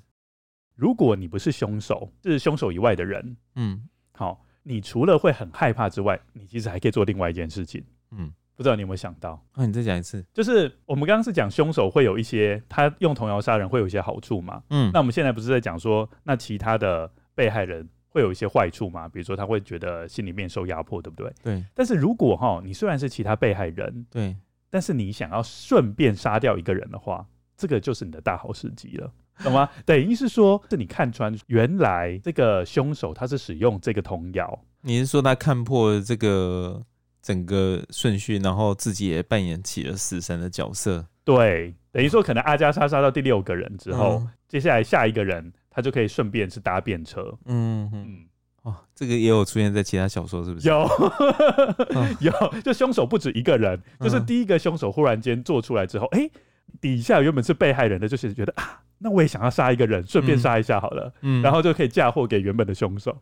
[0.75, 7.83] 如果你不是凶手，是凶手以外的人，嗯，好，你除了会很害怕之外，你其实还可以做另外一件事情。
[8.11, 9.43] 嗯，不知道你有没有想到？
[9.53, 10.25] 啊，你再讲一次。
[10.33, 14.61] 就是我们刚刚是讲凶手会有一些，他用童谣杀人会有一些好处嘛？
[14.69, 19.09] 嗯，那我们现在不是在讲说，那其他的被害人会有一些坏处吗？
[19.09, 21.33] 比如说他会觉得心里面受压迫，对不对？
[21.43, 21.61] 对。
[21.73, 24.33] 但是如果哈，你虽然是其他被害人，对，
[24.69, 29.11] 但是你想要顺便杀掉一个人的话，这个就是你的大好时机了，
[29.43, 29.69] 懂吗？
[29.85, 36.81] 等于是说，是你看穿原来这个凶手他是使用这个童谣，你是说他看破这个
[37.21, 41.05] 整个顺序，然后自己也扮演起了死神的角色？
[41.25, 47.37] 对，等于说可能阿加莎杀到第六个人之后，嗯、接下来下一个人他就可以顺便是搭便车。
[47.45, 48.25] 嗯嗯，
[48.63, 50.67] 哦，这个也有出现在其他小说，是不是？
[50.69, 50.87] 有，
[52.21, 52.31] 有，
[52.63, 56.31] 就凶手不止一个人，就是第一个凶手忽然间做出来之后，哎、欸。
[56.81, 63.15] 底下原本是被害人的，就是觉得啊，那我也想要杀一个人，顺便杀一下好了，嗯，然后就可以嫁祸给原本的凶手。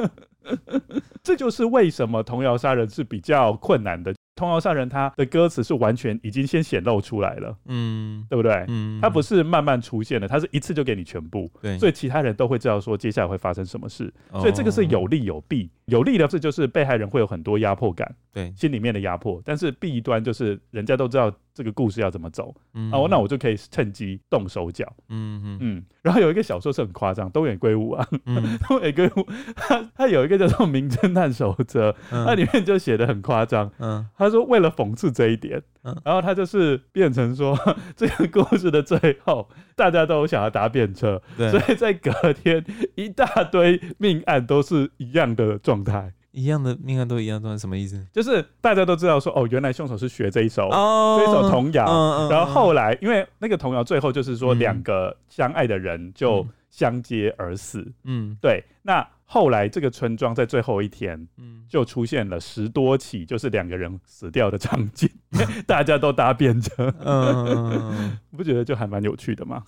[1.22, 4.12] 这就是为什么童谣杀人是比较困难的。
[4.40, 8.64] 童谣杀人，他的歌词是完全已经先显露出来了，嗯，对不对？
[8.66, 15.70] 嗯，他不是慢慢出现的，他是一次就给你全部，对，所以其他人都会知道说接下来会发生什么事，所以这个是有利有弊。
[15.84, 25.84] 有利的是就是被害人会有很多压迫感，对，心里面的压迫，但是弊端就是人家都知道这个故事要怎么走，嗯，哦，那我就可以趁机动手脚，嗯。
[26.02, 34.30] 然后有一个小说是很夸张，东野圭吾啊，嗯，东野圭吾他他有一个叫做《名侦探守则》，那里面就写的很夸张，嗯，他。
[34.30, 35.60] 说为了讽刺这一点，
[36.04, 37.58] 然后他就是变成说，
[37.96, 48.06] 这个故事的最后，大家都想要搭便车，所以在隔天一大堆命案都是一样的状态，一样的命案都一样状态，什么意思？
[48.12, 50.68] 就是大家都知道说，哦，原来凶手是学这一首，
[51.18, 59.06] 这一首童谣，然后后来因为那个童谣最后就是说两个相爱的人就相接而死，嗯，对，那。
[59.32, 65.08] 后来这个村庄在最后一天，嗯，就出现了十多起就是两个人死掉的场景，
[65.68, 69.62] 大家都搭便车，嗯， 不觉得就还蛮有趣的吗？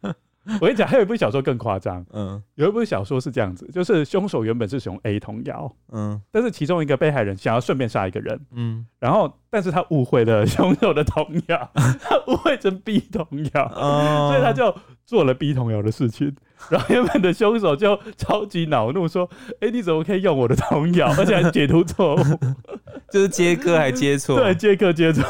[0.60, 14.74] 我跟你讲，还有一部小说更夸张，嗯，有一部小说是这样子，就是凶手原本是使用 A 童谣，嗯，但是其中一个被害人想要顺便杀一个人，嗯，然后但是他误会了 凶手的童谣，他误会成 B 童谣，哦，所以他就
[15.06, 16.34] 做了 B 童谣的事情。
[16.70, 19.28] 然后原本的凶手就超级恼怒，说
[19.60, 22.18] ：“哎，你怎么可以用我的童谣， 而且还解读错误，
[23.12, 25.22] 就是接歌还接错，对，接歌接错。”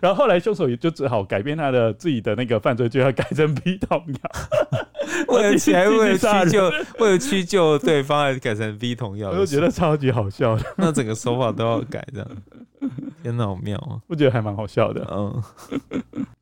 [0.00, 10.64] 然后后来凶手也就只好改变他的自己的那个犯罪，就要改成 B 童谣，为了起来为了屈就为了屈就对方，还改成 B 童谣，我就觉得超级好笑的。
[10.78, 12.28] 那整个手法都要改，这样
[13.22, 14.00] 天哪，好妙啊！
[14.08, 15.06] 我觉得还蛮好笑的。
[15.12, 15.42] 嗯，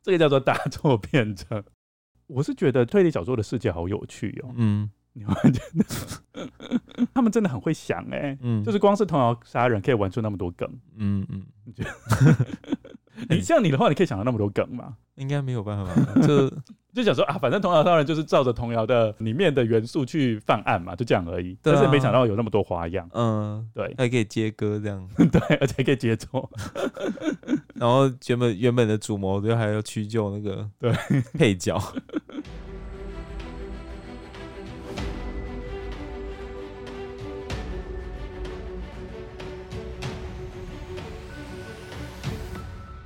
[0.01, 1.61] 这个叫做搭错便车。
[2.31, 4.51] 我是觉得推理小说的世界好有趣哦。
[4.55, 8.37] 嗯， 你会觉得他们真的很会想哎、欸。
[8.41, 10.67] 嗯，就是光是童谣杀人可以玩出那么多梗。
[10.95, 11.45] 嗯嗯，
[13.29, 14.95] 你像你的话，你可以想到那么多梗吗？
[15.15, 15.93] 应该没有办法。
[16.21, 16.51] 就
[16.93, 21.57] 就想说啊，反正童谣当然就是照着童谣的里面的元素去犯案嘛，就这样而已。
[21.61, 23.09] 但是没想到有那么多花样。
[23.13, 25.07] 嗯，对，还可以接歌这样。
[25.15, 26.49] 对，而且还可以接错。
[27.75, 30.91] 然后原本原本的主谋就还要屈就那个对
[31.37, 31.81] 配角。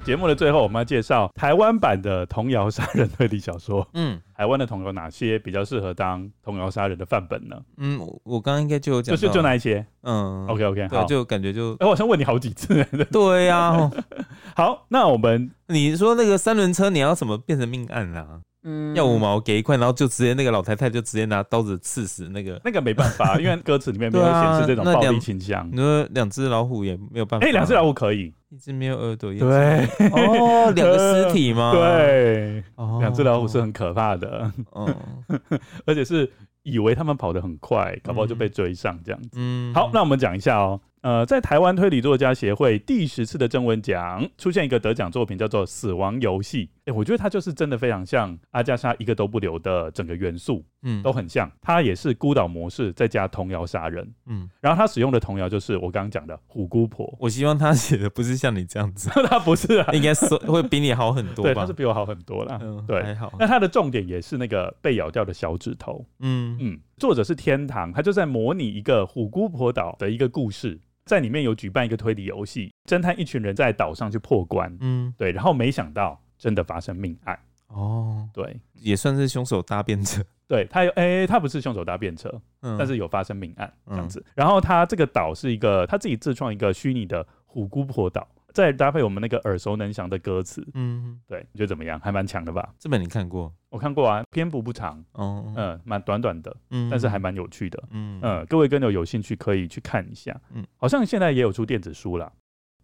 [0.05, 3.85] 节目的最后，我们要介绍台湾版的童谣杀人推理小说。
[3.95, 7.59] 嗯，台湾的童谣哪些比较适合当童谣杀人的范本呢？
[7.77, 9.83] 嗯，我刚刚应该就有讲，就是就那一些。
[10.03, 12.85] 嗯，OK OK，对，就感觉就，哎，我好像问你好几次。
[13.11, 13.89] 对呀，
[14.55, 18.41] 好，那我们你说那个三轮车，你要怎么变成命案啊？
[18.67, 25.69] 嗯，要五毛给一块，然后就直接那个老太太就直接拿刀子刺死那个，那个没办法，因为歌词里面没有显示这种暴力倾向。
[25.71, 28.33] 你说两只老虎也没有办法，哎，两只老虎可以。
[28.49, 31.73] 一只没有耳朵，对哦，两个尸体吗？
[31.73, 32.63] 对，
[32.99, 34.89] 两只老虎是很可怕的，哦，
[35.85, 36.31] 而且是
[36.63, 39.29] 以为他们跑得很快，搞不好就被追上这样子。
[39.33, 40.79] 嗯，好，那我们讲一下哦。
[41.05, 46.65] 呃，在台湾推理作家协会第十次的征文奖出现一个得奖作品，叫做《死亡游戏》。
[46.85, 51.47] 哎，我觉得它就是真的非常像阿加莎一个都不留的整个元素，嗯，都很像。
[51.61, 57.15] 它也是孤岛模式再加童谣杀人，嗯，然后它使用的童谣就是我刚刚讲的虎姑婆。
[57.19, 61.51] 我希望他写的不是像你这样子， 他不是啊，应该是会比你好很多吧？
[61.51, 62.57] 对，他是比我好很多啦。
[62.59, 63.31] 嗯，对，还好。
[63.37, 66.03] 那他的重点也是那个被咬掉的小指头。
[66.21, 70.79] 嗯嗯，作者是天堂，他就在模拟一个虎姑婆岛的一个故事。
[71.05, 77.39] 在里面有举办一个推理游戏，侦探一群人在岛上去破关，嗯，对，然后没想到真的发生命案。
[77.67, 80.23] 哦，对，也算是凶手搭便车。
[80.47, 84.19] 对他有，哎、欸，他不是凶手搭便车，嗯，但是有发生命案这样子。
[84.19, 88.27] 嗯、然后他这个岛是一个他自己自创一个虚拟的虎姑婆岛。
[88.55, 91.99] 再搭配我们那个耳熟能详的歌词，嗯，对，你觉得怎么样？
[91.99, 92.73] 还蛮强的吧？
[92.79, 93.53] 这本你看过？
[93.69, 102.31] 我看过啊，篇幅不长，哦，嗯，蛮短短的，嗯，但是还蛮有趣的，嗯嗯，各位跟友有兴趣可以去看一下，嗯，好像现在也有出电子书了。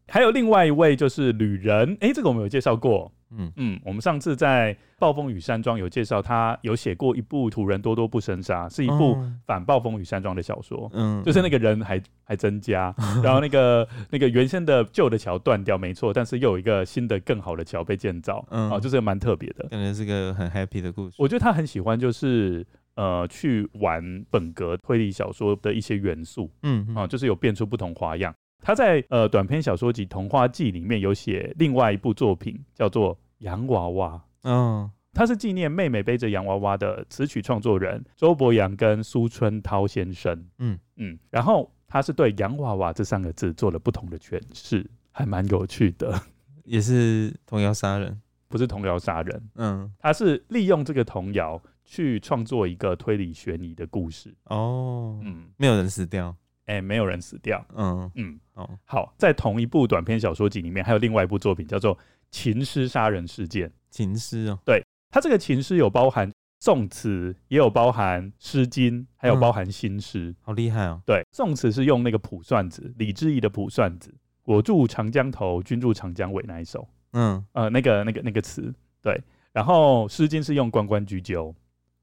[0.09, 3.09] 还有另外一位就是旅人，哎、欸，这个我们有介绍过。
[3.37, 10.89] 嗯嗯，我们上次在暴风雨山庄有介绍，他有写过一部《土人多多不生杀》，是一部反暴风雨山庄的小说。
[10.93, 18.45] 嗯，就是那个人还还增加， 然后那个那个原先的旧的桥断掉，没错，但是又有一个新的更好的桥被建造。
[18.49, 21.15] 嗯，哦，就是蛮特别的，感觉是个很 happy 的故事。
[21.17, 22.65] 我觉得他很喜欢，就是
[22.95, 26.51] 呃，去玩本格推理小说的一些元素。
[26.63, 28.33] 嗯，啊，就是有变出不同花样。
[28.61, 34.15] 他在呃短篇小说集《童话季》里面有写另外一部作品，叫做《洋娃娃》。
[34.43, 40.45] 嗯，他是纪念妹妹背着洋娃娃的词曲创作人周伯阳跟苏春涛先生。
[40.59, 46.21] 嗯嗯，然后他是对“洋娃娃”这三个字做了不同的诠释，还蛮有趣的。
[46.63, 49.49] 也是童谣杀人，不是童谣杀人。
[49.55, 54.33] 嗯，他是利用这个童谣去创作一个推理悬疑的故事。
[54.45, 56.35] 哦，嗯，没有人死掉。
[56.71, 57.63] 哎、欸，没有人死掉。
[57.75, 61.93] 嗯嗯，哦，好，在同一部短篇小说集里面，还有另外一部作品叫做
[62.31, 63.67] 《情诗杀人事件》。
[63.89, 71.01] 情诗哦，对，它这个情诗有包含宋词，也有包含诗经，还有包含新诗、嗯，好厉害哦。
[71.05, 74.15] 对，宋词是用那个卜算子，李之仪的卜算子
[74.45, 76.87] ，“我住长江头，君住长江尾”那一首。
[77.11, 79.21] 嗯，呃，那个那个那个词，对。
[79.51, 81.53] 然后诗经是用关关雎鸠，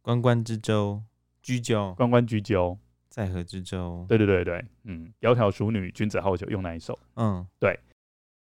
[0.02, 1.02] 关关之鸠，
[1.40, 2.78] 雎鸠，关关雎鸠。
[3.08, 6.98] 在河之洲，对对对对，嗯，窈窕淑女，君子好逑，用那一首？
[7.16, 7.78] 嗯，对。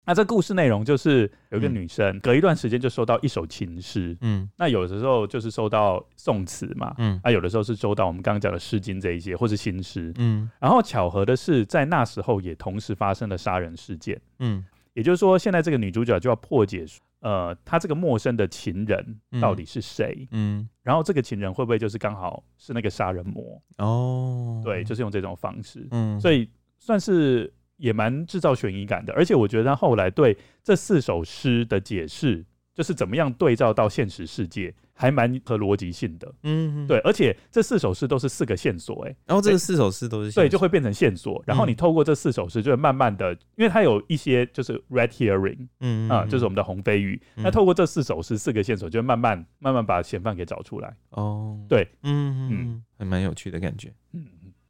[0.06, 10.50] 那这故事内容就是有一个女生，隔一段时间就收到一首情诗，嗯，那有的时候就是收到宋词嘛，嗯，啊有的时候是收到我们刚刚讲的《诗经》这一些，或是新诗，嗯。
[10.60, 16.86] 然后巧合的是，在那时候也同时发生了杀人事件，嗯，也就是说，现在这个女主角就要破解。
[17.24, 20.28] 呃，他这个陌生的情人到底是谁？
[20.32, 23.62] 嗯，嗯，然后这个情人会不会就是刚好是那个杀人魔？
[23.78, 26.50] 哦，对，就是用这种方式，嗯，所以
[26.80, 29.14] 算是也蛮制造悬疑感的。
[29.14, 34.74] 而且我觉得他后来对这四首诗的解释，就是怎么样对照到现实世界。
[34.96, 54.24] 还蛮合逻辑性的，嗯，对，而且这四首诗都是四个线索，哎，然后这四首诗都是对，就会变成线索，然后你透过这四首诗，就会慢慢的，因为它有一些就是 red hearing，嗯啊，就是我们的红飞鱼，那透过这四首诗四个线索，就会慢慢慢慢把嫌犯给找出来，哦，对，嗯嗯，还蛮有趣的感觉，嗯，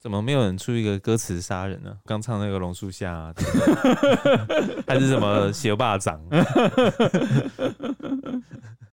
[0.04, 1.96] 怎么没有人出一个歌词杀人呢？
[2.04, 3.34] 刚唱那个榕树下，啊
[4.86, 6.20] 还是什么学霸掌？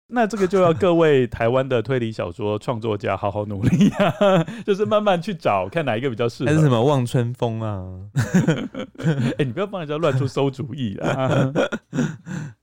[0.06, 6.50] 那这个就要各位台湾的推理小说创作家好好努力呀、啊， 就是慢慢去找，看哪一个比较适合。
[6.50, 7.82] 还是什么望春风啊？
[8.98, 11.50] 哎、欸，你不要帮人家乱出馊主意啊，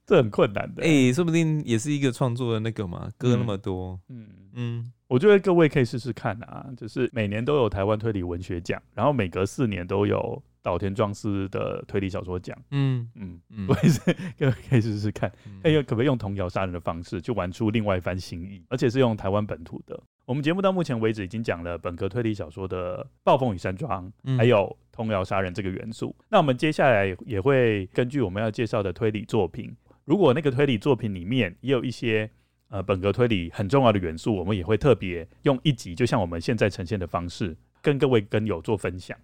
[0.06, 0.84] 这很困难的。
[0.84, 4.00] 哎、欸，说不定也是一个创作的那个嘛，歌那么多。
[4.10, 10.42] 嗯嗯，嗯，我觉得各位可以试试看啊，就是每年都有台湾推理文学奖，然后每隔四年都有。
[10.66, 14.02] 岛田庄司的推理小说奖，嗯嗯嗯，我也是，
[14.36, 15.30] 各位可以试试看，
[15.62, 20.02] 哎、嗯，可不可以用童谣杀人的方式，去玩出另外一番新意，而且是用台湾本土的。
[20.26, 26.16] 我们节目到目前为止已经讲了本格推理小说的《暴风雨山庄》，还有童谣杀人这个元素。
[26.18, 29.72] 嗯、那我们接下来也会根据我们要介绍的推理作品，
[30.04, 32.28] 如果那个推理作品里面也有一些
[32.70, 39.18] 呃本格推理很重要的元素，我们也会特别用一集，就像我们现在呈现的方式，跟各位跟友做分享。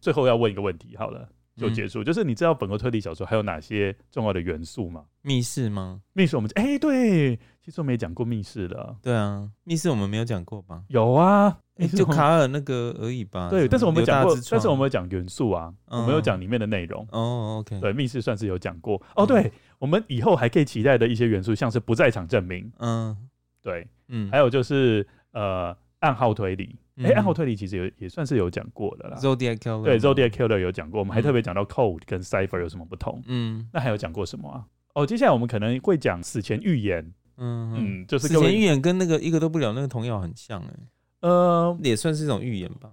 [0.00, 2.02] 最后要问一个问题，好了，就结束。
[2.02, 5.04] 嗯、就是你知道本格推理小说还有哪些重要的元素吗？
[5.22, 6.00] 密室吗？
[6.14, 8.96] 密室我们哎、欸，对，其实我们也讲过密室了。
[9.02, 10.82] 对啊，密室我们没有讲过吧？
[10.88, 13.50] 有啊，欸、就卡尔那个而已吧。
[13.50, 17.06] 对，但是我们讲过，但是我们有讲元素啊，嗯、我们有讲里面的内容。
[17.12, 17.78] 哦，OK。
[17.78, 19.00] 对，密室算是有讲过。
[19.14, 22.70] 哦，对，嗯、我们以后还可以期待的一些元素，像是不在场证明。
[22.78, 23.16] 嗯，
[23.62, 26.76] 对，嗯，还有就是呃，暗号推理。
[26.98, 29.16] 哎，欸、暗号推理其实也也算是有讲过的啦。
[29.16, 33.22] Zodiac Killer 对，Zodiac Killer 有讲过，我们还特别讲到 Code 跟 Cipher 有什么不同。
[33.26, 34.66] 嗯，那还有讲过什么啊？
[34.92, 37.12] 哦，接下来我们可能会讲死前预言。
[37.38, 41.28] 嗯嗯，就是死前预言跟那个一个都不了那个童谣很像哎、欸。
[41.28, 42.90] 呃，也算是一种预言吧。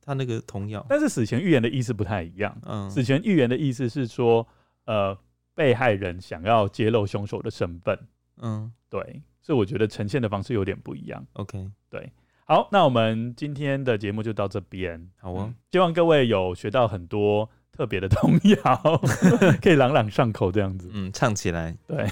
[0.00, 2.56] 他那个童谣，但是死前预言的意思不太一样。
[2.64, 4.46] 嗯，死前预言的意思是说，
[4.86, 5.18] 呃，
[5.58, 7.98] 被害人想要揭露凶手的身份。
[8.40, 11.26] 嗯，对，所以我觉得呈现的方式有点不一样。
[11.32, 12.12] OK，对。
[12.44, 15.10] 好，那我们今天的节目就到这边。
[15.18, 19.02] 好啊，希望各位有学到很多特别的童谣，
[19.60, 20.88] 可以朗朗上口这样子。
[20.92, 21.76] 嗯，唱起来。
[21.88, 22.06] 对，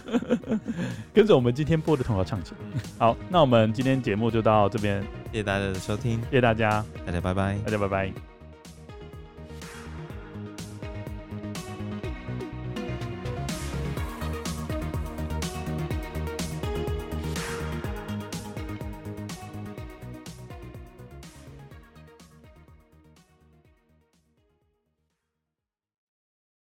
[1.14, 2.58] 跟着我们今天播的童谣唱起来。
[2.98, 5.02] 好，那我们今天节目就到这边，
[5.32, 8.29] 谢谢大家的收听，谢谢大家，大家拜拜，大家拜拜。